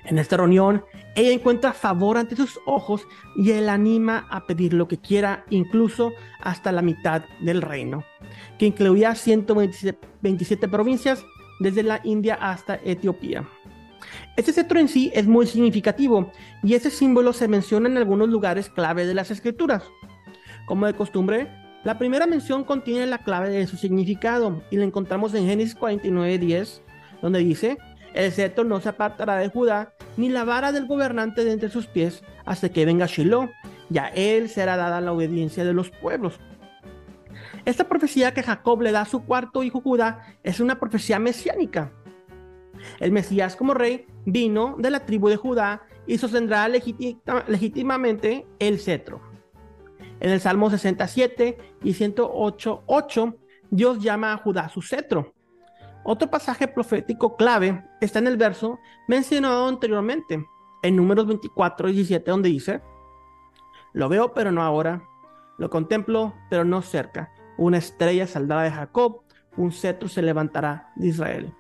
En 0.05 0.19
esta 0.19 0.37
reunión, 0.37 0.83
ella 1.15 1.31
encuentra 1.31 1.73
favor 1.73 2.17
ante 2.17 2.35
sus 2.35 2.59
ojos 2.65 3.07
y 3.35 3.51
él 3.51 3.69
anima 3.69 4.27
a 4.29 4.45
pedir 4.45 4.73
lo 4.73 4.87
que 4.87 4.97
quiera, 4.97 5.45
incluso 5.49 6.11
hasta 6.41 6.71
la 6.71 6.81
mitad 6.81 7.23
del 7.39 7.61
reino, 7.61 8.03
que 8.59 8.65
incluía 8.65 9.15
127 9.15 10.67
provincias 10.67 11.23
desde 11.59 11.83
la 11.83 12.01
India 12.03 12.35
hasta 12.35 12.75
Etiopía. 12.83 13.47
Este 14.35 14.51
cetro 14.51 14.79
en 14.79 14.87
sí 14.87 15.11
es 15.13 15.27
muy 15.27 15.45
significativo 15.45 16.31
y 16.63 16.73
ese 16.73 16.89
símbolo 16.89 17.33
se 17.33 17.47
menciona 17.47 17.87
en 17.87 17.97
algunos 17.97 18.29
lugares 18.29 18.69
clave 18.69 19.05
de 19.05 19.13
las 19.13 19.29
escrituras. 19.29 19.83
Como 20.65 20.87
de 20.87 20.95
costumbre, 20.95 21.47
la 21.83 21.99
primera 21.99 22.25
mención 22.25 22.63
contiene 22.63 23.05
la 23.05 23.19
clave 23.19 23.49
de 23.49 23.67
su 23.67 23.77
significado 23.77 24.63
y 24.71 24.77
la 24.77 24.85
encontramos 24.85 25.33
en 25.35 25.45
Génesis 25.45 25.75
49:10, 25.75 26.81
donde 27.21 27.39
dice, 27.39 27.77
el 28.13 28.31
cetro 28.31 28.63
no 28.63 28.79
se 28.79 28.89
apartará 28.89 29.37
de 29.37 29.49
Judá, 29.49 29.93
ni 30.17 30.29
la 30.29 30.45
vara 30.45 30.71
del 30.71 30.87
gobernante 30.87 31.43
de 31.45 31.51
entre 31.51 31.69
sus 31.69 31.85
pies, 31.85 32.23
hasta 32.45 32.69
que 32.69 32.85
venga 32.85 33.05
Shiloh, 33.05 33.49
y 33.91 33.97
a 33.99 34.07
él 34.07 34.49
será 34.49 34.77
dada 34.77 35.01
la 35.01 35.11
obediencia 35.11 35.63
de 35.63 35.73
los 35.73 35.91
pueblos. 35.91 36.39
Esta 37.65 37.87
profecía 37.87 38.33
que 38.33 38.43
Jacob 38.43 38.81
le 38.81 38.91
da 38.91 39.01
a 39.01 39.05
su 39.05 39.25
cuarto 39.25 39.63
hijo 39.63 39.81
Judá 39.81 40.37
es 40.43 40.59
una 40.59 40.79
profecía 40.79 41.19
mesiánica. 41.19 41.91
El 42.99 43.11
Mesías 43.11 43.55
como 43.55 43.73
rey 43.73 44.05
vino 44.25 44.75
de 44.77 44.89
la 44.89 45.05
tribu 45.05 45.29
de 45.29 45.37
Judá 45.37 45.83
y 46.05 46.17
sostendrá 46.17 46.67
legítimamente 46.67 48.45
el 48.59 48.79
cetro. 48.79 49.21
En 50.19 50.29
el 50.29 50.39
Salmo 50.39 50.69
67 50.69 51.57
y 51.83 51.93
108, 51.93 52.83
8, 52.85 53.35
Dios 53.69 53.99
llama 53.99 54.33
a 54.33 54.37
Judá 54.37 54.69
su 54.69 54.81
cetro. 54.81 55.33
Otro 56.05 56.29
pasaje 56.29 56.67
profético 56.67 57.35
clave 57.35 57.83
está 58.01 58.19
en 58.19 58.27
el 58.27 58.37
verso 58.37 58.79
mencionado 59.07 59.67
anteriormente, 59.67 60.45
en 60.81 60.95
números 60.95 61.27
24 61.27 61.89
y 61.89 61.93
17, 61.93 62.29
donde 62.29 62.49
dice, 62.49 62.81
lo 63.93 64.09
veo 64.09 64.33
pero 64.33 64.51
no 64.51 64.61
ahora, 64.61 65.03
lo 65.57 65.69
contemplo 65.69 66.33
pero 66.49 66.65
no 66.65 66.81
cerca, 66.81 67.31
una 67.57 67.77
estrella 67.77 68.27
saldrá 68.27 68.63
de 68.63 68.71
Jacob, 68.71 69.21
un 69.55 69.71
cetro 69.71 70.09
se 70.09 70.21
levantará 70.21 70.91
de 70.95 71.07
Israel. 71.07 71.53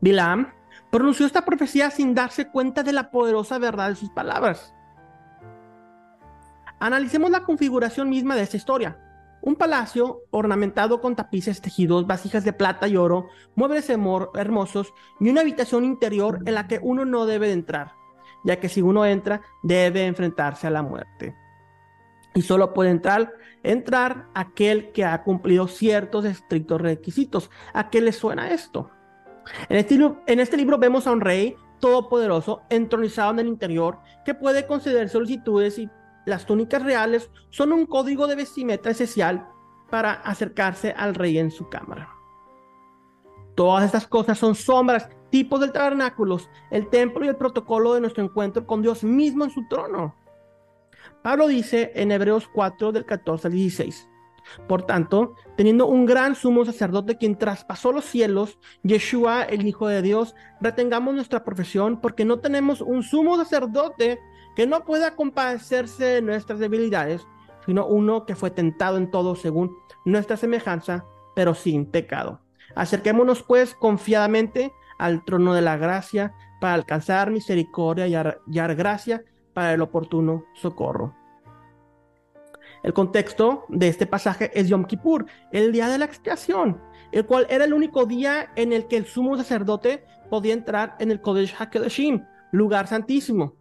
Bilam 0.00 0.52
pronunció 0.90 1.26
esta 1.26 1.44
profecía 1.44 1.90
sin 1.90 2.14
darse 2.14 2.48
cuenta 2.48 2.82
de 2.82 2.92
la 2.92 3.10
poderosa 3.10 3.58
verdad 3.58 3.90
de 3.90 3.96
sus 3.96 4.10
palabras. 4.10 4.74
Analicemos 6.80 7.30
la 7.30 7.44
configuración 7.44 8.08
misma 8.08 8.36
de 8.36 8.42
esta 8.42 8.56
historia. 8.56 8.98
Un 9.40 9.56
palacio 9.56 10.22
ornamentado 10.30 11.00
con 11.00 11.16
tapices 11.16 11.60
tejidos, 11.60 12.06
vasijas 12.06 12.44
de 12.44 12.52
plata 12.52 12.88
y 12.88 12.96
oro, 12.96 13.28
muebles 13.54 13.88
hermosos 13.90 14.92
y 15.20 15.28
una 15.28 15.40
habitación 15.42 15.84
interior 15.84 16.40
en 16.46 16.54
la 16.54 16.66
que 16.66 16.80
uno 16.82 17.04
no 17.04 17.26
debe 17.26 17.48
de 17.48 17.52
entrar, 17.54 17.92
ya 18.44 18.60
que 18.60 18.68
si 18.68 18.82
uno 18.82 19.04
entra 19.06 19.42
debe 19.62 20.06
enfrentarse 20.06 20.66
a 20.66 20.70
la 20.70 20.82
muerte. 20.82 21.36
Y 22.34 22.42
solo 22.42 22.74
puede 22.74 22.90
entrar, 22.90 23.32
entrar 23.62 24.26
aquel 24.34 24.92
que 24.92 25.04
ha 25.04 25.22
cumplido 25.22 25.66
ciertos 25.66 26.24
estrictos 26.24 26.80
requisitos. 26.80 27.50
¿A 27.72 27.90
qué 27.90 28.00
le 28.00 28.12
suena 28.12 28.50
esto? 28.50 28.90
En 29.68 29.76
este, 29.76 29.94
en 30.26 30.40
este 30.40 30.56
libro 30.56 30.78
vemos 30.78 31.06
a 31.06 31.12
un 31.12 31.20
rey 31.20 31.56
todopoderoso 31.80 32.62
entronizado 32.70 33.32
en 33.32 33.38
el 33.40 33.46
interior 33.46 33.98
que 34.24 34.34
puede 34.34 34.66
conceder 34.66 35.08
solicitudes 35.08 35.78
y 35.78 35.90
las 36.26 36.44
túnicas 36.44 36.82
reales 36.82 37.30
son 37.50 37.72
un 37.72 37.86
código 37.86 38.26
de 38.26 38.36
vestimenta 38.36 38.90
esencial 38.90 39.48
para 39.90 40.12
acercarse 40.12 40.92
al 40.96 41.14
rey 41.14 41.38
en 41.38 41.50
su 41.50 41.68
cámara. 41.68 42.10
Todas 43.54 43.84
estas 43.84 44.06
cosas 44.06 44.38
son 44.38 44.54
sombras, 44.54 45.08
tipos 45.30 45.60
del 45.60 45.72
tabernáculo, 45.72 46.38
el 46.70 46.88
templo 46.88 47.24
y 47.24 47.28
el 47.28 47.36
protocolo 47.36 47.94
de 47.94 48.00
nuestro 48.00 48.22
encuentro 48.22 48.66
con 48.66 48.82
Dios 48.82 49.02
mismo 49.02 49.44
en 49.44 49.50
su 49.50 49.66
trono. 49.68 50.14
Pablo 51.22 51.48
dice 51.48 51.90
en 51.94 52.12
Hebreos 52.12 52.48
4 52.52 52.92
del 52.92 53.04
14 53.04 53.48
al 53.48 53.52
16, 53.52 54.08
por 54.66 54.82
tanto, 54.82 55.34
teniendo 55.56 55.86
un 55.86 56.06
gran 56.06 56.34
sumo 56.34 56.64
sacerdote 56.64 57.16
quien 57.16 57.36
traspasó 57.36 57.92
los 57.92 58.04
cielos, 58.04 58.58
Yeshua, 58.82 59.42
el 59.42 59.66
Hijo 59.66 59.88
de 59.88 60.02
Dios, 60.02 60.34
retengamos 60.60 61.14
nuestra 61.14 61.44
profesión 61.44 62.00
porque 62.00 62.24
no 62.24 62.40
tenemos 62.40 62.80
un 62.80 63.02
sumo 63.02 63.36
sacerdote 63.36 64.18
que 64.56 64.66
no 64.66 64.84
pueda 64.84 65.14
compadecerse 65.14 66.04
de 66.04 66.22
nuestras 66.22 66.58
debilidades, 66.58 67.26
sino 67.64 67.86
uno 67.86 68.26
que 68.26 68.34
fue 68.34 68.50
tentado 68.50 68.96
en 68.96 69.10
todo 69.10 69.36
según 69.36 69.76
nuestra 70.04 70.36
semejanza, 70.36 71.04
pero 71.34 71.54
sin 71.54 71.86
pecado. 71.86 72.40
Acerquémonos 72.74 73.42
pues 73.42 73.74
confiadamente 73.74 74.72
al 74.98 75.24
trono 75.24 75.54
de 75.54 75.62
la 75.62 75.76
gracia 75.76 76.34
para 76.60 76.74
alcanzar 76.74 77.30
misericordia 77.30 78.06
y 78.06 78.14
hallar 78.14 78.74
gracia 78.74 79.22
para 79.54 79.74
el 79.74 79.82
oportuno 79.82 80.44
socorro. 80.54 81.17
El 82.82 82.92
contexto 82.92 83.64
de 83.68 83.88
este 83.88 84.06
pasaje 84.06 84.50
es 84.54 84.68
Yom 84.68 84.84
Kippur, 84.84 85.26
el 85.52 85.72
día 85.72 85.88
de 85.88 85.98
la 85.98 86.04
expiación, 86.04 86.80
el 87.12 87.26
cual 87.26 87.46
era 87.50 87.64
el 87.64 87.72
único 87.72 88.06
día 88.06 88.50
en 88.56 88.72
el 88.72 88.86
que 88.86 88.96
el 88.96 89.06
sumo 89.06 89.36
sacerdote 89.36 90.04
podía 90.30 90.54
entrar 90.54 90.96
en 91.00 91.10
el 91.10 91.20
Kodesh 91.20 91.54
HaKodeshim, 91.58 92.24
lugar 92.52 92.86
santísimo. 92.86 93.56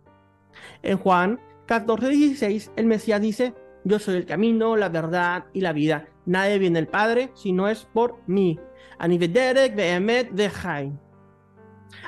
En 0.83 0.97
Juan 0.97 1.39
14, 1.65 2.09
16, 2.09 2.71
el 2.75 2.86
Mesías 2.86 3.21
dice, 3.21 3.53
yo 3.83 4.00
soy 4.00 4.15
el 4.15 4.25
camino, 4.25 4.75
la 4.75 4.89
verdad 4.89 5.45
y 5.53 5.62
la 5.62 5.74
vida. 5.74 6.07
Nadie 6.25 6.59
viene 6.59 6.79
al 6.79 6.88
Padre 6.88 7.31
si 7.36 7.53
no 7.53 7.69
es 7.69 7.86
por 7.86 8.17
mí. 8.27 8.59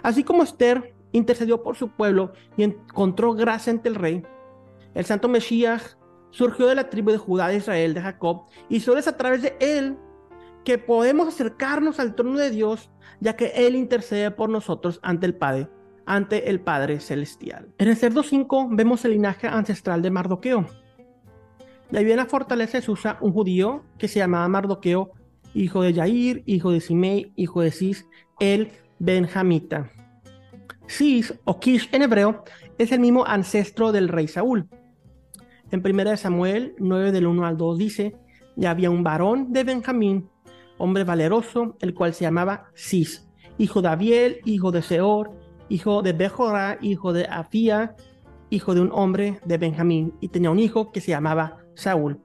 Así 0.03 0.23
como 0.23 0.43
Esther 0.43 0.93
intercedió 1.11 1.63
por 1.63 1.75
su 1.75 1.89
pueblo 1.89 2.33
y 2.57 2.63
encontró 2.63 3.33
gracia 3.33 3.71
ante 3.71 3.89
el 3.89 3.95
rey, 3.95 4.23
el 4.93 5.05
santo 5.05 5.27
Mesías 5.27 5.98
surgió 6.31 6.67
de 6.67 6.75
la 6.75 6.89
tribu 6.89 7.11
de 7.11 7.17
Judá, 7.17 7.47
de 7.47 7.57
Israel, 7.57 7.93
de 7.93 8.01
Jacob, 8.01 8.45
y 8.69 8.79
solo 8.79 8.99
es 8.99 9.07
a 9.07 9.17
través 9.17 9.41
de 9.41 9.55
él 9.59 9.97
que 10.63 10.77
podemos 10.77 11.27
acercarnos 11.27 11.99
al 11.99 12.15
trono 12.15 12.37
de 12.37 12.49
Dios, 12.49 12.89
ya 13.19 13.35
que 13.35 13.53
él 13.55 13.75
intercede 13.75 14.31
por 14.31 14.49
nosotros 14.49 14.99
ante 15.01 15.25
el 15.25 15.35
Padre 15.35 15.69
ante 16.09 16.49
el 16.49 16.59
Padre 16.59 16.99
Celestial. 16.99 17.69
En 17.77 17.87
el 17.87 17.95
cerdo 17.95 18.23
5 18.23 18.69
vemos 18.71 19.05
el 19.05 19.11
linaje 19.11 19.45
ancestral 19.45 20.01
de 20.01 20.09
Mardoqueo. 20.09 20.65
De 21.91 21.99
ahí 21.99 22.09
en 22.09 22.17
la 22.17 22.25
fortaleza 22.25 22.81
Susa 22.81 23.19
un 23.21 23.31
judío 23.31 23.83
que 23.99 24.07
se 24.07 24.17
llamaba 24.17 24.47
Mardoqueo, 24.47 25.11
hijo 25.53 25.83
de 25.83 25.93
Yair, 25.93 26.41
hijo 26.47 26.71
de 26.71 26.81
Simei, 26.81 27.31
hijo 27.35 27.61
de 27.61 27.69
Cis, 27.69 28.07
el 28.39 28.71
Benjamita. 28.97 29.91
Cis 30.87 31.35
o 31.45 31.59
Kish 31.59 31.89
en 31.91 32.01
hebreo 32.01 32.43
es 32.79 32.91
el 32.91 32.99
mismo 32.99 33.23
ancestro 33.27 33.91
del 33.91 34.07
rey 34.07 34.27
Saúl. 34.27 34.67
En 35.71 35.83
1 35.85 36.17
Samuel 36.17 36.75
9 36.79 37.11
del 37.11 37.27
1 37.27 37.45
al 37.45 37.57
2 37.57 37.77
dice, 37.77 38.15
ya 38.55 38.71
había 38.71 38.89
un 38.89 39.03
varón 39.03 39.53
de 39.53 39.63
Benjamín, 39.63 40.29
hombre 40.77 41.03
valeroso, 41.03 41.77
el 41.79 41.93
cual 41.93 42.13
se 42.13 42.23
llamaba 42.23 42.65
Cis, 42.75 43.27
hijo 43.57 43.81
de 43.81 43.89
Abiel, 43.89 44.39
hijo 44.45 44.71
de 44.71 44.81
Seor, 44.81 45.31
hijo 45.69 46.01
de 46.01 46.13
Bejorá, 46.13 46.79
hijo 46.81 47.13
de 47.13 47.25
Afía, 47.25 47.95
hijo 48.49 48.73
de 48.73 48.81
un 48.81 48.89
hombre 48.91 49.39
de 49.45 49.57
Benjamín, 49.57 50.13
y 50.19 50.29
tenía 50.29 50.49
un 50.49 50.59
hijo 50.59 50.91
que 50.91 51.01
se 51.01 51.11
llamaba 51.11 51.57
Saúl. 51.75 52.19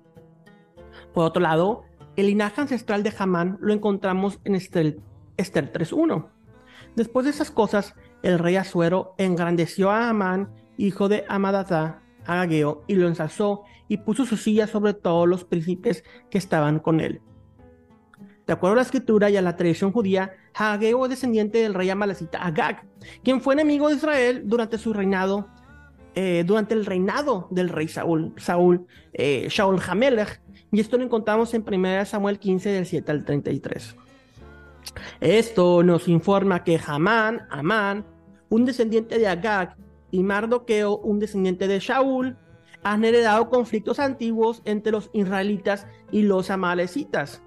Por 1.12 1.26
otro 1.26 1.42
lado, 1.42 1.84
el 2.16 2.26
linaje 2.26 2.60
ancestral 2.60 3.02
de 3.02 3.12
Hamán 3.18 3.58
lo 3.60 3.74
encontramos 3.74 4.40
en 4.44 4.54
Esther, 4.54 4.96
3.1. 5.36 6.28
Después 6.96 7.24
de 7.24 7.30
esas 7.30 7.50
cosas, 7.50 7.94
el 8.22 8.38
rey 8.38 8.56
Asuero 8.56 9.14
engrandeció 9.18 9.90
a 9.90 10.08
Amán, 10.08 10.50
hijo 10.78 11.08
de 11.08 11.24
Amadatá, 11.28 12.03
Y 12.86 12.94
lo 12.94 13.08
ensalzó 13.08 13.62
y 13.88 13.98
puso 13.98 14.24
su 14.24 14.36
silla 14.36 14.66
sobre 14.66 14.94
todos 14.94 15.28
los 15.28 15.44
príncipes 15.44 16.04
que 16.30 16.38
estaban 16.38 16.78
con 16.78 17.00
él. 17.00 17.20
De 18.46 18.52
acuerdo 18.52 18.74
a 18.74 18.76
la 18.76 18.82
escritura 18.82 19.30
y 19.30 19.36
a 19.36 19.42
la 19.42 19.56
tradición 19.56 19.92
judía, 19.92 20.32
Hageo 20.54 21.04
es 21.04 21.10
descendiente 21.10 21.58
del 21.58 21.74
rey 21.74 21.88
amalecita 21.88 22.38
Agag, 22.38 22.86
quien 23.22 23.40
fue 23.40 23.54
enemigo 23.54 23.88
de 23.88 23.96
Israel 23.96 24.42
durante 24.44 24.76
su 24.76 24.92
reinado, 24.92 25.48
eh, 26.14 26.44
durante 26.46 26.74
el 26.74 26.84
reinado 26.84 27.48
del 27.50 27.70
rey 27.70 27.88
Saúl, 27.88 28.34
Saúl, 28.36 28.86
eh, 29.14 29.46
Shaul 29.50 29.80
Hamelech, 29.86 30.40
y 30.70 30.80
esto 30.80 30.98
lo 30.98 31.04
encontramos 31.04 31.54
en 31.54 31.64
1 31.66 32.04
Samuel 32.04 32.38
15, 32.38 32.68
del 32.70 32.86
7 32.86 33.12
al 33.12 33.24
33. 33.24 33.96
Esto 35.20 35.82
nos 35.82 36.06
informa 36.08 36.64
que 36.64 36.78
Hamán, 36.86 37.46
Amán, 37.50 38.04
un 38.50 38.64
descendiente 38.64 39.18
de 39.18 39.26
Agag, 39.26 39.76
y 40.14 40.22
Mardoqueo, 40.22 40.98
un 40.98 41.18
descendiente 41.18 41.66
de 41.66 41.80
Shaul, 41.80 42.36
han 42.84 43.04
heredado 43.04 43.50
conflictos 43.50 43.98
antiguos 43.98 44.62
entre 44.64 44.92
los 44.92 45.10
israelitas 45.12 45.88
y 46.12 46.22
los 46.22 46.50
amalecitas. 46.50 47.42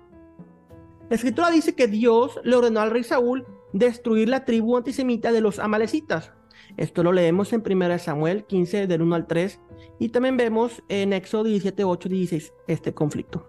La 1.10 1.16
escritura 1.16 1.50
dice 1.50 1.76
que 1.76 1.88
Dios 1.88 2.42
le 2.44 2.58
ordenó 2.58 2.82
al 2.82 2.92
rey 2.92 3.06
Saúl 3.06 3.46
destruir 3.72 4.28
la 4.28 4.44
tribu 4.44 4.76
antisemita 4.76 5.32
de 5.32 5.40
los 5.40 5.60
amalecitas. 5.60 6.34
Esto 6.76 7.04
lo 7.04 7.14
leemos 7.14 7.54
en 7.54 7.64
1 7.66 8.00
Samuel 8.00 8.44
15 8.44 8.88
del 8.88 9.02
1 9.02 9.16
al 9.16 9.28
3 9.28 9.62
y 10.00 10.10
también 10.10 10.36
vemos 10.36 10.84
en 10.90 11.14
Éxodo 11.14 11.46
17, 11.46 11.86
8 11.86 12.10
16 12.10 12.54
este 12.68 12.94
conflicto. 12.94 13.48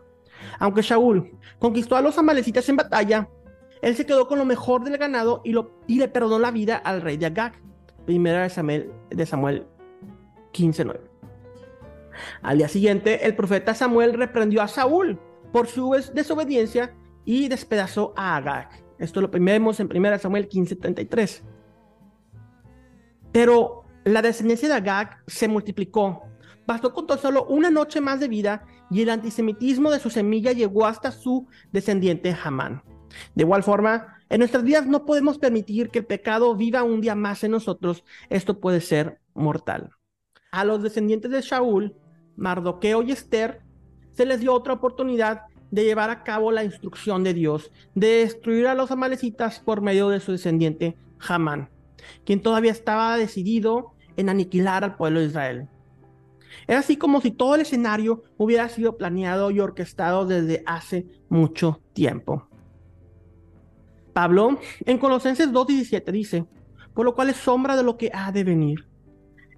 Aunque 0.60 0.84
Saúl 0.84 1.36
conquistó 1.58 1.96
a 1.96 2.02
los 2.02 2.16
amalecitas 2.18 2.68
en 2.68 2.76
batalla, 2.76 3.28
él 3.82 3.96
se 3.96 4.06
quedó 4.06 4.28
con 4.28 4.38
lo 4.38 4.44
mejor 4.44 4.84
del 4.84 4.96
ganado 4.96 5.42
y 5.44 5.98
le 5.98 6.06
perdonó 6.06 6.38
la 6.38 6.52
vida 6.52 6.76
al 6.76 7.00
rey 7.02 7.16
de 7.16 7.26
Agag. 7.26 7.67
1 8.08 8.48
Samuel, 8.48 8.90
de 9.10 9.26
Samuel 9.26 9.66
15, 10.52 10.84
9. 10.84 11.00
Al 12.42 12.58
día 12.58 12.68
siguiente, 12.68 13.26
el 13.26 13.36
profeta 13.36 13.74
Samuel 13.74 14.14
reprendió 14.14 14.62
a 14.62 14.68
Saúl 14.68 15.20
por 15.52 15.66
su 15.68 15.94
desobediencia 16.14 16.94
y 17.24 17.48
despedazó 17.48 18.12
a 18.16 18.36
Agag. 18.36 18.70
Esto 18.98 19.20
lo 19.20 19.28
vemos 19.28 19.78
en 19.80 19.88
1 19.94 20.18
Samuel 20.18 20.48
15:33. 20.48 21.42
Pero 23.30 23.84
la 24.04 24.22
descendencia 24.22 24.68
de 24.68 24.74
Agag 24.74 25.22
se 25.26 25.46
multiplicó. 25.46 26.24
Bastó 26.66 26.92
con 26.92 27.06
tan 27.06 27.18
solo 27.18 27.44
una 27.46 27.70
noche 27.70 28.00
más 28.00 28.20
de 28.20 28.28
vida 28.28 28.64
y 28.90 29.02
el 29.02 29.10
antisemitismo 29.10 29.90
de 29.90 30.00
su 30.00 30.10
semilla 30.10 30.52
llegó 30.52 30.86
hasta 30.86 31.12
su 31.12 31.46
descendiente 31.72 32.36
Hamán. 32.42 32.82
De 33.34 33.44
igual 33.44 33.62
forma, 33.62 34.17
en 34.30 34.40
nuestras 34.40 34.64
vidas 34.64 34.86
no 34.86 35.06
podemos 35.06 35.38
permitir 35.38 35.90
que 35.90 36.00
el 36.00 36.06
pecado 36.06 36.54
viva 36.54 36.82
un 36.82 37.00
día 37.00 37.14
más 37.14 37.44
en 37.44 37.52
nosotros. 37.52 38.04
Esto 38.28 38.60
puede 38.60 38.80
ser 38.80 39.20
mortal. 39.34 39.90
A 40.50 40.64
los 40.64 40.82
descendientes 40.82 41.30
de 41.30 41.40
Shaul, 41.40 41.96
Mardoqueo 42.36 43.02
y 43.02 43.12
Esther, 43.12 43.62
se 44.12 44.26
les 44.26 44.40
dio 44.40 44.52
otra 44.52 44.74
oportunidad 44.74 45.42
de 45.70 45.84
llevar 45.84 46.10
a 46.10 46.24
cabo 46.24 46.50
la 46.52 46.64
instrucción 46.64 47.24
de 47.24 47.34
Dios, 47.34 47.70
de 47.94 48.08
destruir 48.24 48.66
a 48.66 48.74
los 48.74 48.90
amalecitas 48.90 49.60
por 49.60 49.80
medio 49.80 50.08
de 50.08 50.20
su 50.20 50.32
descendiente 50.32 50.96
Hamán, 51.26 51.70
quien 52.24 52.42
todavía 52.42 52.72
estaba 52.72 53.16
decidido 53.16 53.92
en 54.16 54.28
aniquilar 54.28 54.84
al 54.84 54.96
pueblo 54.96 55.20
de 55.20 55.26
Israel. 55.26 55.68
Es 56.66 56.76
así 56.76 56.96
como 56.96 57.20
si 57.20 57.30
todo 57.30 57.54
el 57.54 57.62
escenario 57.62 58.24
hubiera 58.36 58.68
sido 58.68 58.96
planeado 58.96 59.50
y 59.50 59.60
orquestado 59.60 60.26
desde 60.26 60.62
hace 60.66 61.06
mucho 61.28 61.80
tiempo. 61.92 62.48
Pablo 64.18 64.58
en 64.84 64.98
Colosenses 64.98 65.52
2.17 65.52 66.10
dice, 66.10 66.44
por 66.92 67.04
lo 67.04 67.14
cual 67.14 67.30
es 67.30 67.36
sombra 67.36 67.76
de 67.76 67.84
lo 67.84 67.96
que 67.96 68.10
ha 68.12 68.32
de 68.32 68.42
venir. 68.42 68.88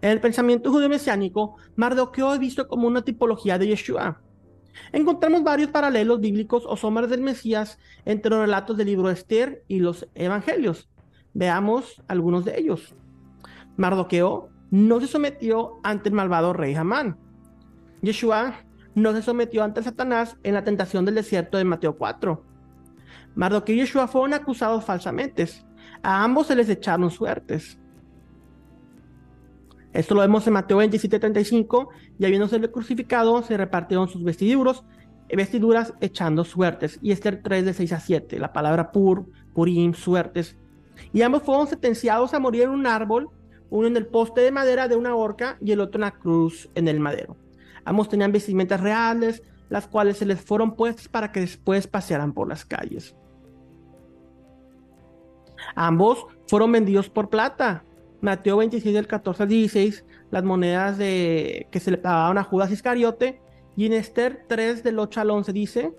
En 0.03 0.11
el 0.11 0.21
pensamiento 0.21 0.71
judío 0.71 0.91
mesiánico, 0.91 1.57
Mardoqueo 1.77 2.35
es 2.35 2.41
visto 2.41 2.69
como 2.69 2.87
una 2.87 3.01
tipología 3.01 3.57
de 3.57 3.69
Yeshua. 3.69 4.21
Encontramos 4.93 5.43
varios 5.45 5.71
paralelos 5.71 6.21
bíblicos 6.21 6.65
o 6.67 6.77
sombras 6.77 7.09
del 7.09 7.23
Mesías 7.23 7.79
entre 8.05 8.33
los 8.33 8.41
relatos 8.41 8.77
del 8.77 8.89
libro 8.89 9.09
de 9.09 9.15
Esther 9.15 9.65
y 9.67 9.79
los 9.79 10.07
evangelios. 10.15 10.91
Veamos 11.33 12.03
algunos 12.07 12.45
de 12.45 12.59
ellos. 12.59 12.95
Mardoqueo 13.79 14.51
no 14.71 15.01
se 15.01 15.07
sometió 15.07 15.81
ante 15.83 16.11
el 16.11 16.15
malvado 16.15 16.53
rey 16.53 16.75
Hamán. 16.75 17.17
Yeshua 18.03 18.57
no 18.95 19.15
se 19.15 19.23
sometió 19.23 19.65
ante 19.65 19.83
Satanás 19.83 20.37
en 20.43 20.53
la 20.53 20.65
tentación 20.65 21.07
del 21.07 21.15
desierto 21.15 21.57
de 21.57 21.65
Mateo 21.65 21.97
4. 21.97 22.50
Mardoqueo 23.35 23.77
y 23.77 23.79
Yeshua 23.79 24.09
fueron 24.09 24.35
acusados 24.35 24.85
falsamente. 24.85 25.49
A 26.03 26.25
ambos 26.25 26.47
se 26.47 26.57
les 26.57 26.69
echaron 26.69 27.11
suertes. 27.11 27.79
Esto 29.93 30.15
lo 30.15 30.21
vemos 30.21 30.47
en 30.47 30.53
Mateo 30.53 30.77
27, 30.77 31.19
35, 31.19 31.89
y 32.19 32.25
habiéndose 32.25 32.61
crucificado, 32.71 33.43
se 33.43 33.57
repartieron 33.57 34.09
sus 34.09 34.23
vestiduras, 34.23 34.85
vestiduras 35.29 35.95
echando 36.01 36.45
suertes. 36.45 36.99
Y 37.03 37.11
Esther 37.11 37.43
3, 37.43 37.65
de 37.65 37.75
6 37.75 37.93
a 37.93 38.01
7, 38.01 38.39
la 38.39 38.53
palabra 38.53 38.93
pur, 38.93 39.27
purim, 39.53 39.95
suertes. 39.95 40.57
Y 41.13 41.23
ambos 41.23 41.43
fueron 41.43 41.67
sentenciados 41.67 42.35
a 42.35 42.39
morir 42.39 42.65
en 42.65 42.71
un 42.71 42.87
árbol, 42.87 43.31
uno 43.69 43.89
en 43.89 43.97
el 43.97 44.07
poste 44.07 44.43
de 44.43 44.53
madera 44.53 44.87
de 44.87 44.97
una 44.97 45.15
horca 45.15 45.57
y 45.61 45.73
el 45.73 45.81
otro 45.81 45.99
en 45.99 46.03
la 46.03 46.13
cruz 46.13 46.69
en 46.75 46.87
el 46.87 47.01
madero. 47.01 47.37
Ambos 47.85 48.09
tenían 48.09 48.33
vestimentas 48.33 48.81
reales, 48.81 49.43
las 49.69 49.89
cuales 49.89 50.19
se 50.19 50.27
les 50.27 50.41
fueron 50.41 50.77
puestas 50.77 51.09
para 51.09 51.33
que 51.33 51.41
después 51.41 51.87
pasearan 51.87 52.33
por 52.33 52.49
las 52.49 52.65
calles. 52.65 53.17
Ambos 55.75 56.27
fueron 56.47 56.73
vendidos 56.73 57.09
por 57.09 57.29
plata. 57.31 57.85
Mateo 58.21 58.59
26 58.59 58.95
del 58.95 59.07
14 59.07 59.45
al 59.45 59.49
16, 59.49 60.05
las 60.31 60.45
monedas 60.45 60.99
de, 60.99 61.67
que 61.71 61.81
se 61.81 61.91
le 61.91 61.97
pagaban 61.97 62.39
a 62.39 62.45
Judas 62.45 62.71
Iscariote. 62.71 63.41
Y 63.77 63.87
en 63.87 63.95
Esther 63.95 64.45
3 64.49 64.83
del 64.83 64.99
8 64.99 65.21
al 65.21 65.31
11 65.31 65.53
dice, 65.53 65.93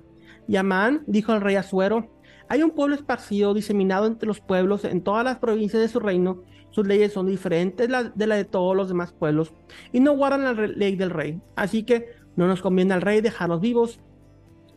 y 0.47 0.55
Amán 0.57 1.03
dijo 1.07 1.31
al 1.31 1.41
rey 1.41 1.55
Azuero, 1.55 2.09
hay 2.47 2.63
un 2.63 2.71
pueblo 2.71 2.95
esparcido, 2.95 3.53
diseminado 3.53 4.05
entre 4.05 4.27
los 4.27 4.41
pueblos 4.41 4.83
en 4.83 5.01
todas 5.01 5.23
las 5.23 5.39
provincias 5.39 5.81
de 5.81 5.87
su 5.87 5.99
reino. 5.99 6.43
Sus 6.71 6.85
leyes 6.85 7.13
son 7.13 7.27
diferentes 7.27 7.87
de 7.87 8.27
la 8.27 8.35
de 8.35 8.45
todos 8.45 8.75
los 8.75 8.89
demás 8.89 9.13
pueblos 9.13 9.53
y 9.91 9.99
no 9.99 10.15
guardan 10.15 10.43
la 10.43 10.53
ley 10.53 10.95
del 10.95 11.09
rey. 11.09 11.39
Así 11.55 11.83
que 11.83 12.09
no 12.35 12.47
nos 12.47 12.61
conviene 12.61 12.93
al 12.93 13.01
rey 13.01 13.21
dejarlos 13.21 13.61
vivos. 13.61 13.99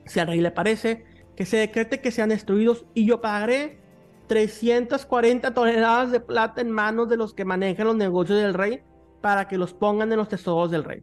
Si 0.07 0.21
al 0.21 0.29
rey 0.29 0.41
le 0.41 0.51
parece 0.51 1.05
que 1.37 1.47
se 1.47 1.57
decrete 1.57 2.01
que 2.01 2.11
sean 2.11 2.29
destruidos 2.29 2.87
y 2.95 3.07
yo 3.07 3.21
pagaré 3.21 3.81
340 4.27 5.55
toneladas 5.55 6.11
de 6.11 6.21
plata 6.21 6.61
en 6.61 6.71
manos 6.71 7.09
de 7.09 7.17
los 7.17 7.35
que 7.35 7.45
manejan 7.45 7.87
los 7.87 7.97
negocios 7.97 8.41
del 8.41 8.55
rey 8.55 8.83
para 9.21 9.49
que 9.49 9.59
los 9.59 9.75
pongan 9.75 10.11
en 10.13 10.19
los 10.19 10.29
tesoros 10.29 10.71
del 10.71 10.85
rey. 10.85 11.03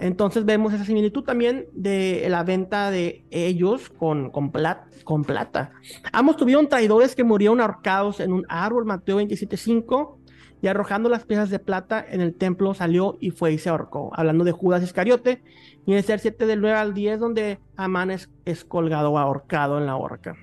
Entonces 0.00 0.44
vemos 0.44 0.72
esa 0.72 0.84
similitud 0.84 1.24
también 1.24 1.66
de 1.72 2.24
la 2.28 2.44
venta 2.44 2.90
de 2.90 3.24
ellos 3.30 3.90
con, 3.90 4.30
con, 4.30 4.50
plata. 4.50 5.72
Ambos 6.12 6.36
tuvieron 6.36 6.68
traidores 6.68 7.16
que 7.16 7.24
murieron 7.24 7.60
ahorcados 7.60 8.20
en 8.20 8.32
un 8.32 8.46
árbol, 8.48 8.84
Mateo 8.84 9.20
27.5, 9.20 10.16
y 10.60 10.68
arrojando 10.68 11.08
las 11.08 11.24
piezas 11.24 11.50
de 11.50 11.58
plata 11.58 12.04
en 12.08 12.20
el 12.20 12.34
templo 12.34 12.74
salió 12.74 13.16
y 13.20 13.30
fue 13.30 13.52
y 13.52 13.58
se 13.58 13.70
ahorcó. 13.70 14.10
Hablando 14.14 14.44
de 14.44 14.52
Judas 14.52 14.82
Iscariote, 14.82 15.42
y 15.84 15.92
en 15.92 15.98
el 15.98 16.04
7 16.04 16.46
del 16.46 16.60
9 16.60 16.76
al 16.76 16.94
10, 16.94 17.18
donde 17.18 17.58
Amán 17.76 18.10
es, 18.10 18.30
es 18.44 18.64
colgado 18.64 19.18
ahorcado 19.18 19.78
en 19.78 19.86
la 19.86 19.96
horca. 19.96 20.36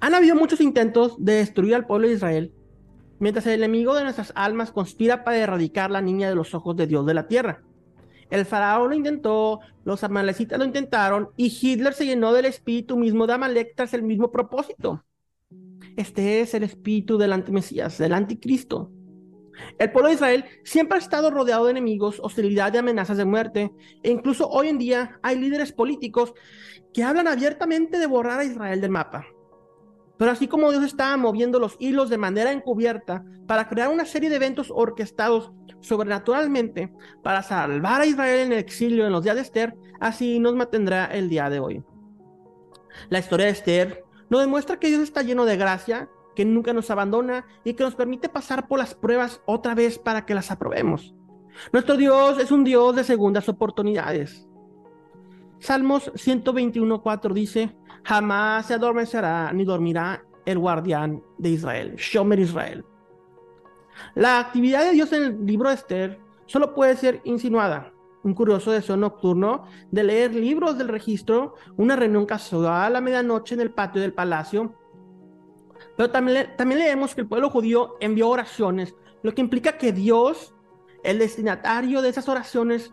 Han 0.00 0.14
habido 0.14 0.34
muchos 0.36 0.60
intentos 0.60 1.16
de 1.18 1.34
destruir 1.34 1.74
al 1.74 1.86
pueblo 1.86 2.08
de 2.08 2.14
Israel, 2.14 2.52
mientras 3.18 3.46
el 3.46 3.54
enemigo 3.54 3.94
de 3.94 4.04
nuestras 4.04 4.32
almas 4.34 4.72
conspira 4.72 5.24
para 5.24 5.38
erradicar 5.38 5.90
la 5.90 6.00
niña 6.00 6.28
de 6.28 6.34
los 6.34 6.54
ojos 6.54 6.76
de 6.76 6.86
Dios 6.86 7.06
de 7.06 7.14
la 7.14 7.28
tierra. 7.28 7.62
El 8.30 8.46
faraón 8.46 8.90
lo 8.90 8.96
intentó, 8.96 9.60
los 9.84 10.04
amalecitas 10.04 10.58
lo 10.58 10.64
intentaron 10.64 11.30
y 11.36 11.46
Hitler 11.60 11.92
se 11.92 12.06
llenó 12.06 12.32
del 12.32 12.44
espíritu 12.44 12.96
mismo 12.96 13.26
de 13.26 13.32
Amalek 13.34 13.74
tras 13.74 13.92
el 13.92 14.02
mismo 14.02 14.30
propósito. 14.30 15.04
Este 15.96 16.40
es 16.40 16.54
el 16.54 16.62
espíritu 16.62 17.18
del 17.18 17.32
antimesías, 17.32 17.98
del 17.98 18.14
anticristo. 18.14 18.92
El 19.78 19.90
pueblo 19.90 20.08
de 20.08 20.14
Israel 20.14 20.44
siempre 20.64 20.96
ha 20.96 21.00
estado 21.00 21.30
rodeado 21.30 21.64
de 21.64 21.72
enemigos, 21.72 22.20
hostilidad 22.22 22.72
y 22.72 22.78
amenazas 22.78 23.16
de 23.16 23.24
muerte. 23.24 23.72
E 24.02 24.10
incluso 24.10 24.48
hoy 24.48 24.68
en 24.68 24.78
día 24.78 25.18
hay 25.22 25.38
líderes 25.38 25.72
políticos 25.72 26.32
que 26.94 27.02
hablan 27.02 27.28
abiertamente 27.28 27.98
de 27.98 28.06
borrar 28.06 28.40
a 28.40 28.44
Israel 28.44 28.80
del 28.80 28.90
mapa. 28.90 29.26
Pero 30.20 30.32
así 30.32 30.48
como 30.48 30.70
Dios 30.70 30.84
estaba 30.84 31.16
moviendo 31.16 31.58
los 31.58 31.76
hilos 31.78 32.10
de 32.10 32.18
manera 32.18 32.52
encubierta 32.52 33.24
para 33.46 33.70
crear 33.70 33.88
una 33.88 34.04
serie 34.04 34.28
de 34.28 34.36
eventos 34.36 34.70
orquestados 34.70 35.50
sobrenaturalmente 35.80 36.92
para 37.22 37.42
salvar 37.42 38.02
a 38.02 38.06
Israel 38.06 38.40
en 38.40 38.52
el 38.52 38.58
exilio 38.58 39.06
en 39.06 39.12
los 39.12 39.24
días 39.24 39.36
de 39.36 39.40
Esther, 39.40 39.74
así 39.98 40.38
nos 40.38 40.54
mantendrá 40.54 41.06
el 41.06 41.30
día 41.30 41.48
de 41.48 41.60
hoy. 41.60 41.82
La 43.08 43.18
historia 43.18 43.46
de 43.46 43.52
Esther 43.52 44.04
nos 44.28 44.42
demuestra 44.42 44.78
que 44.78 44.88
Dios 44.88 45.00
está 45.00 45.22
lleno 45.22 45.46
de 45.46 45.56
gracia, 45.56 46.10
que 46.36 46.44
nunca 46.44 46.74
nos 46.74 46.90
abandona 46.90 47.46
y 47.64 47.72
que 47.72 47.84
nos 47.84 47.94
permite 47.94 48.28
pasar 48.28 48.68
por 48.68 48.78
las 48.78 48.94
pruebas 48.94 49.40
otra 49.46 49.74
vez 49.74 49.98
para 49.98 50.26
que 50.26 50.34
las 50.34 50.50
aprobemos. 50.50 51.14
Nuestro 51.72 51.96
Dios 51.96 52.38
es 52.38 52.52
un 52.52 52.64
Dios 52.64 52.94
de 52.94 53.04
segundas 53.04 53.48
oportunidades. 53.48 54.46
Salmos 55.60 56.12
121.4 56.12 57.32
dice, 57.32 57.74
jamás 58.04 58.66
se 58.66 58.74
adormecerá 58.74 59.52
ni 59.52 59.64
dormirá 59.64 60.24
el 60.44 60.58
guardián 60.58 61.22
de 61.38 61.50
Israel, 61.50 61.94
Shomer 61.96 62.38
Israel. 62.38 62.84
La 64.14 64.40
actividad 64.40 64.84
de 64.84 64.92
Dios 64.92 65.12
en 65.12 65.22
el 65.22 65.46
libro 65.46 65.68
de 65.68 65.74
Esther 65.74 66.20
solo 66.46 66.74
puede 66.74 66.96
ser 66.96 67.20
insinuada. 67.24 67.92
Un 68.22 68.34
curioso 68.34 68.70
deseo 68.70 68.96
nocturno 68.96 69.64
de 69.90 70.02
leer 70.02 70.34
libros 70.34 70.76
del 70.76 70.88
registro, 70.88 71.54
una 71.76 71.96
reunión 71.96 72.26
casual 72.26 72.96
a 72.96 73.00
medianoche 73.00 73.54
en 73.54 73.60
el 73.62 73.70
patio 73.70 74.00
del 74.00 74.12
palacio. 74.12 74.74
Pero 75.96 76.10
también, 76.10 76.50
también 76.56 76.80
leemos 76.80 77.14
que 77.14 77.22
el 77.22 77.28
pueblo 77.28 77.50
judío 77.50 77.96
envió 78.00 78.28
oraciones, 78.28 78.94
lo 79.22 79.34
que 79.34 79.40
implica 79.40 79.78
que 79.78 79.92
Dios, 79.92 80.54
el 81.02 81.18
destinatario 81.18 82.02
de 82.02 82.10
esas 82.10 82.28
oraciones, 82.28 82.92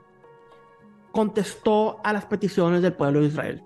contestó 1.11 1.99
a 2.03 2.13
las 2.13 2.25
peticiones 2.25 2.81
del 2.81 2.93
pueblo 2.93 3.21
de 3.21 3.27
Israel. 3.27 3.63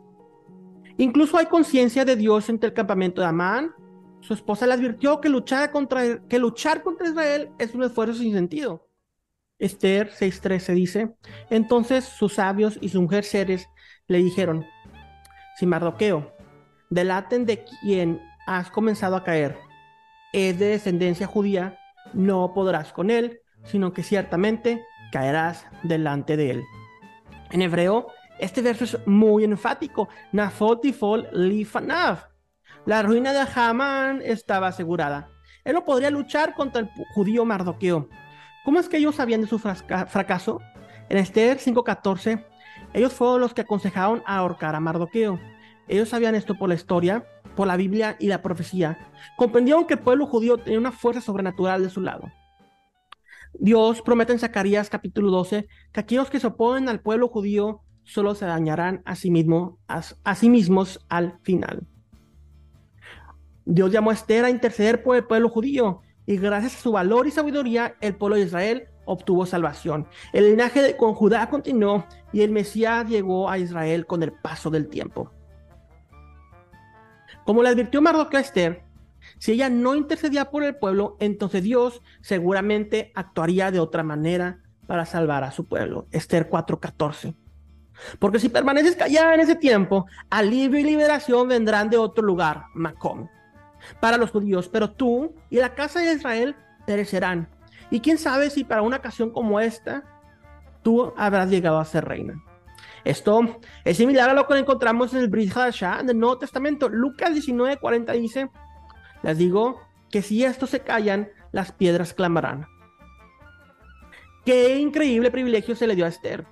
Incluso 1.01 1.35
hay 1.39 1.47
conciencia 1.47 2.05
de 2.05 2.15
Dios 2.15 2.47
entre 2.47 2.67
el 2.67 2.75
campamento 2.75 3.21
de 3.21 3.27
Amán. 3.27 3.73
Su 4.19 4.35
esposa 4.35 4.67
le 4.67 4.73
advirtió 4.73 5.19
que 5.19 5.29
luchar 5.29 5.71
contra, 5.71 6.19
que 6.27 6.37
luchar 6.37 6.83
contra 6.83 7.07
Israel 7.07 7.49
es 7.57 7.73
un 7.73 7.81
esfuerzo 7.81 8.13
sin 8.13 8.33
sentido. 8.33 8.87
Esther 9.57 10.11
6:13 10.11 10.73
dice, 10.75 11.15
entonces 11.49 12.05
sus 12.05 12.35
sabios 12.35 12.77
y 12.81 12.89
sus 12.89 13.01
mujeres 13.01 13.67
le 14.05 14.19
dijeron, 14.19 14.63
si 15.57 15.65
Mardoqueo, 15.65 16.33
delaten 16.91 17.47
de 17.47 17.63
quien 17.63 18.21
has 18.45 18.69
comenzado 18.69 19.15
a 19.15 19.23
caer, 19.23 19.57
es 20.33 20.59
de 20.59 20.67
descendencia 20.67 21.25
judía, 21.25 21.79
no 22.13 22.53
podrás 22.53 22.93
con 22.93 23.09
él, 23.09 23.39
sino 23.63 23.91
que 23.91 24.03
ciertamente 24.03 24.79
caerás 25.11 25.65
delante 25.81 26.37
de 26.37 26.51
él. 26.51 26.63
En 27.49 27.63
hebreo, 27.63 28.05
este 28.41 28.63
verso 28.63 28.83
es 28.85 28.97
muy 29.05 29.43
enfático. 29.43 30.09
Nafotifol 30.31 31.29
lifanav. 31.31 32.25
La 32.87 33.03
ruina 33.03 33.33
de 33.33 33.45
Hamán 33.55 34.21
estaba 34.23 34.67
asegurada. 34.67 35.29
Él 35.63 35.75
no 35.75 35.85
podría 35.85 36.09
luchar 36.09 36.55
contra 36.55 36.81
el 36.81 36.89
judío 37.13 37.45
Mardoqueo. 37.45 38.09
¿Cómo 38.65 38.79
es 38.79 38.89
que 38.89 38.97
ellos 38.97 39.15
sabían 39.15 39.41
de 39.41 39.47
su 39.47 39.59
fracaso? 39.59 40.59
En 41.07 41.19
Esther 41.19 41.59
5:14, 41.59 42.43
ellos 42.93 43.13
fueron 43.13 43.41
los 43.41 43.53
que 43.53 43.61
aconsejaron 43.61 44.23
ahorcar 44.25 44.73
a 44.73 44.79
Mardoqueo. 44.79 45.39
Ellos 45.87 46.09
sabían 46.09 46.33
esto 46.33 46.55
por 46.55 46.67
la 46.67 46.75
historia, 46.75 47.23
por 47.55 47.67
la 47.67 47.77
Biblia 47.77 48.15
y 48.19 48.25
la 48.25 48.41
profecía. 48.41 48.97
Comprendieron 49.37 49.85
que 49.85 49.93
el 49.93 49.99
pueblo 49.99 50.25
judío 50.25 50.57
tenía 50.57 50.79
una 50.79 50.91
fuerza 50.91 51.21
sobrenatural 51.21 51.83
de 51.83 51.91
su 51.91 52.01
lado. 52.01 52.31
Dios 53.53 54.01
promete 54.01 54.33
en 54.33 54.39
Zacarías 54.39 54.89
capítulo 54.89 55.29
12 55.29 55.67
que 55.91 55.99
aquellos 55.99 56.31
que 56.31 56.39
se 56.39 56.47
oponen 56.47 56.89
al 56.89 57.01
pueblo 57.01 57.27
judío 57.27 57.83
solo 58.03 58.35
se 58.35 58.45
dañarán 58.45 59.01
a 59.05 59.15
sí, 59.15 59.31
mismo, 59.31 59.79
a, 59.87 60.35
sí 60.35 60.49
mismos 60.49 61.05
al 61.09 61.39
final. 61.43 61.87
Dios 63.65 63.91
llamó 63.91 64.11
a 64.11 64.13
Esther 64.13 64.45
a 64.45 64.49
interceder 64.49 65.03
por 65.03 65.15
el 65.15 65.25
pueblo 65.25 65.49
judío, 65.49 66.01
y 66.25 66.37
gracias 66.37 66.75
a 66.75 66.79
su 66.79 66.91
valor 66.91 67.27
y 67.27 67.31
sabiduría 67.31 67.95
el 68.01 68.15
pueblo 68.15 68.35
de 68.35 68.43
Israel 68.43 68.87
obtuvo 69.05 69.45
salvación. 69.45 70.07
El 70.33 70.49
linaje 70.49 70.81
de, 70.81 70.95
con 70.95 71.13
Judá 71.13 71.49
continuó 71.49 72.05
y 72.31 72.41
el 72.41 72.51
Mesías 72.51 73.07
llegó 73.07 73.49
a 73.49 73.57
Israel 73.57 74.05
con 74.05 74.23
el 74.23 74.31
paso 74.31 74.69
del 74.69 74.87
tiempo. 74.87 75.31
Como 77.45 77.63
le 77.63 77.69
advirtió 77.69 78.01
Mardoqueo 78.01 78.37
a 78.37 78.41
Esther, 78.41 78.83
si 79.39 79.53
ella 79.53 79.69
no 79.69 79.95
intercedía 79.95 80.51
por 80.51 80.63
el 80.63 80.75
pueblo, 80.75 81.17
entonces 81.19 81.63
Dios 81.63 82.01
seguramente 82.21 83.11
actuaría 83.15 83.71
de 83.71 83.79
otra 83.79 84.03
manera 84.03 84.59
para 84.87 85.05
salvar 85.05 85.43
a 85.43 85.51
su 85.51 85.65
pueblo. 85.67 86.07
Esther 86.11 86.49
4:14. 86.49 87.35
Porque 88.19 88.39
si 88.39 88.49
permaneces 88.49 88.95
callada 88.95 89.33
en 89.33 89.41
ese 89.41 89.55
tiempo, 89.55 90.05
alivio 90.29 90.79
y 90.79 90.83
liberación 90.83 91.47
vendrán 91.47 91.89
de 91.89 91.97
otro 91.97 92.23
lugar, 92.23 92.65
Macón, 92.73 93.29
para 93.99 94.17
los 94.17 94.31
judíos, 94.31 94.67
pero 94.67 94.91
tú 94.91 95.35
y 95.49 95.57
la 95.57 95.75
casa 95.75 95.99
de 95.99 96.13
Israel 96.13 96.55
perecerán. 96.85 97.49
Y 97.89 97.99
quién 97.99 98.17
sabe 98.17 98.49
si 98.49 98.63
para 98.63 98.81
una 98.81 98.97
ocasión 98.97 99.31
como 99.31 99.59
esta, 99.59 100.03
tú 100.81 101.13
habrás 101.17 101.49
llegado 101.49 101.79
a 101.79 101.85
ser 101.85 102.05
reina. 102.05 102.41
Esto 103.03 103.59
es 103.83 103.97
similar 103.97 104.29
a 104.29 104.33
lo 104.33 104.47
que 104.47 104.57
encontramos 104.57 105.13
en 105.13 105.19
el 105.19 105.27
Brit 105.27 105.55
Hadashah, 105.55 106.01
en 106.01 106.09
el 106.09 106.19
Nuevo 106.19 106.37
Testamento. 106.37 106.87
Lucas 106.87 107.31
19:40 107.31 108.13
dice, 108.13 108.49
les 109.23 109.37
digo 109.37 109.81
que 110.09 110.21
si 110.21 110.43
estos 110.43 110.69
se 110.69 110.81
callan, 110.81 111.29
las 111.51 111.71
piedras 111.71 112.13
clamarán. 112.13 112.67
Qué 114.45 114.77
increíble 114.77 115.31
privilegio 115.31 115.75
se 115.75 115.87
le 115.87 115.95
dio 115.95 116.05
a 116.05 116.09
Esther. 116.09 116.45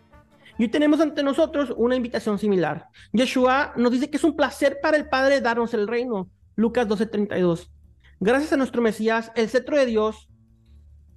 Y 0.59 0.63
hoy 0.63 0.67
tenemos 0.67 0.99
ante 0.99 1.23
nosotros 1.23 1.73
una 1.77 1.95
invitación 1.95 2.37
similar. 2.37 2.89
Yeshua 3.13 3.71
nos 3.77 3.93
dice 3.93 4.09
que 4.09 4.17
es 4.17 4.23
un 4.25 4.35
placer 4.35 4.79
para 4.81 4.97
el 4.97 5.07
Padre 5.07 5.39
darnos 5.39 5.73
el 5.73 5.87
reino. 5.87 6.29
Lucas 6.57 6.85
12:32. 6.85 7.71
Gracias 8.19 8.51
a 8.51 8.57
nuestro 8.57 8.81
Mesías, 8.81 9.31
el 9.35 9.47
cetro 9.47 9.77
de 9.77 9.85
Dios, 9.85 10.27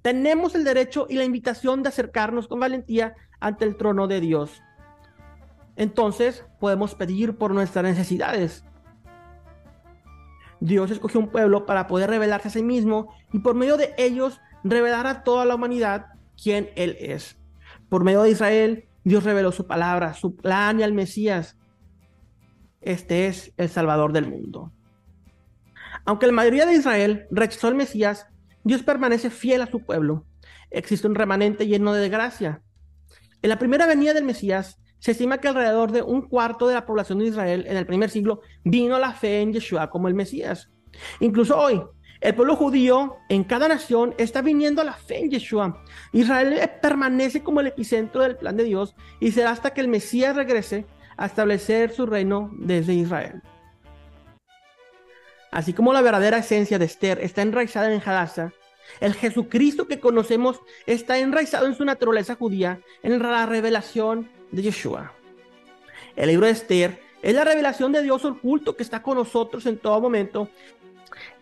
tenemos 0.01 0.55
el 0.55 0.63
derecho 0.63 1.07
y 1.09 1.15
la 1.15 1.25
invitación 1.25 1.83
de 1.83 1.89
acercarnos 1.89 2.47
con 2.47 2.61
valentía 2.61 3.15
ante 3.41 3.65
el 3.65 3.75
trono 3.75 4.07
de 4.07 4.21
Dios. 4.21 4.61
Entonces 5.75 6.45
podemos 6.61 6.95
pedir 6.95 7.37
por 7.37 7.53
nuestras 7.53 7.83
necesidades. 7.83 8.63
Dios 10.61 10.89
escogió 10.89 11.19
un 11.19 11.29
pueblo 11.29 11.65
para 11.65 11.87
poder 11.87 12.09
revelarse 12.09 12.47
a 12.47 12.51
sí 12.51 12.63
mismo 12.63 13.13
y 13.33 13.39
por 13.39 13.55
medio 13.55 13.75
de 13.75 13.93
ellos 13.97 14.39
revelar 14.63 15.05
a 15.05 15.23
toda 15.23 15.43
la 15.43 15.55
humanidad 15.55 16.05
quién 16.41 16.69
Él 16.77 16.95
es. 16.97 17.37
Por 17.89 18.05
medio 18.05 18.23
de 18.23 18.31
Israel, 18.31 18.87
Dios 19.03 19.23
reveló 19.23 19.51
su 19.51 19.67
palabra, 19.67 20.13
su 20.13 20.35
plan 20.35 20.79
y 20.79 20.83
al 20.83 20.93
Mesías. 20.93 21.57
Este 22.81 23.27
es 23.27 23.53
el 23.57 23.69
Salvador 23.69 24.13
del 24.13 24.29
mundo. 24.29 24.71
Aunque 26.05 26.27
la 26.27 26.33
mayoría 26.33 26.65
de 26.65 26.73
Israel 26.73 27.27
rechazó 27.31 27.67
al 27.67 27.75
Mesías, 27.75 28.27
Dios 28.63 28.83
permanece 28.83 29.29
fiel 29.29 29.61
a 29.61 29.67
su 29.67 29.85
pueblo. 29.85 30.25
Existe 30.69 31.07
un 31.07 31.15
remanente 31.15 31.67
lleno 31.67 31.93
de 31.93 32.09
gracia. 32.09 32.61
En 33.41 33.49
la 33.49 33.59
primera 33.59 33.85
venida 33.85 34.13
del 34.13 34.23
Mesías, 34.23 34.79
se 34.99 35.11
estima 35.11 35.39
que 35.39 35.49
alrededor 35.49 35.91
de 35.91 36.01
un 36.01 36.21
cuarto 36.21 36.65
de 36.67 36.75
la 36.75 36.85
población 36.85 37.19
de 37.19 37.25
Israel 37.25 37.65
en 37.67 37.75
el 37.75 37.85
primer 37.85 38.09
siglo 38.09 38.39
vino 38.63 38.97
la 38.99 39.11
fe 39.11 39.41
en 39.41 39.51
Yeshua 39.51 39.89
como 39.89 40.07
el 40.07 40.13
Mesías. 40.13 40.71
Incluso 41.19 41.57
hoy, 41.57 41.83
el 42.23 42.35
pueblo 42.35 42.55
judío 42.55 43.17
en 43.27 43.43
cada 43.43 43.67
nación 43.67 44.15
está 44.17 44.41
viniendo 44.41 44.81
a 44.81 44.85
la 44.85 44.93
fe 44.93 45.19
en 45.19 45.29
Yeshua. 45.29 45.83
Israel 46.13 46.71
permanece 46.81 47.43
como 47.43 47.59
el 47.59 47.67
epicentro 47.67 48.21
del 48.21 48.37
plan 48.37 48.55
de 48.55 48.63
Dios 48.63 48.95
y 49.19 49.31
será 49.33 49.51
hasta 49.51 49.73
que 49.73 49.81
el 49.81 49.89
Mesías 49.89 50.33
regrese 50.33 50.85
a 51.17 51.25
establecer 51.25 51.91
su 51.91 52.05
reino 52.05 52.49
desde 52.53 52.93
Israel. 52.93 53.41
Así 55.51 55.73
como 55.73 55.91
la 55.91 56.01
verdadera 56.01 56.37
esencia 56.37 56.79
de 56.79 56.85
Esther 56.85 57.19
está 57.19 57.41
enraizada 57.41 57.93
en 57.93 58.01
Hadassah, 58.01 58.53
el 59.01 59.15
Jesucristo 59.15 59.87
que 59.89 59.99
conocemos 59.99 60.61
está 60.85 61.17
enraizado 61.17 61.67
en 61.67 61.75
su 61.75 61.83
naturaleza 61.83 62.35
judía, 62.35 62.79
en 63.03 63.21
la 63.21 63.45
revelación 63.45 64.29
de 64.49 64.61
Yeshua. 64.61 65.11
El 66.15 66.29
libro 66.29 66.45
de 66.45 66.53
Esther 66.53 67.01
es 67.21 67.35
la 67.35 67.43
revelación 67.43 67.91
de 67.91 68.01
Dios 68.01 68.23
oculto 68.23 68.77
que 68.77 68.83
está 68.83 69.01
con 69.01 69.17
nosotros 69.17 69.65
en 69.65 69.77
todo 69.77 69.99
momento 69.99 70.47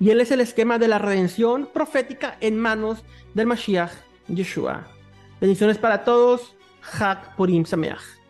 y 0.01 0.09
él 0.09 0.19
es 0.19 0.31
el 0.31 0.41
esquema 0.41 0.79
de 0.79 0.87
la 0.87 0.97
redención 0.97 1.69
profética 1.71 2.35
en 2.41 2.57
manos 2.57 3.05
del 3.35 3.45
Mashiach 3.45 3.91
Yeshua. 4.27 4.87
Bendiciones 5.39 5.77
para 5.77 6.03
todos. 6.03 6.55
Hak 6.81 7.35
Purim 7.35 7.65
Sameach. 7.65 8.20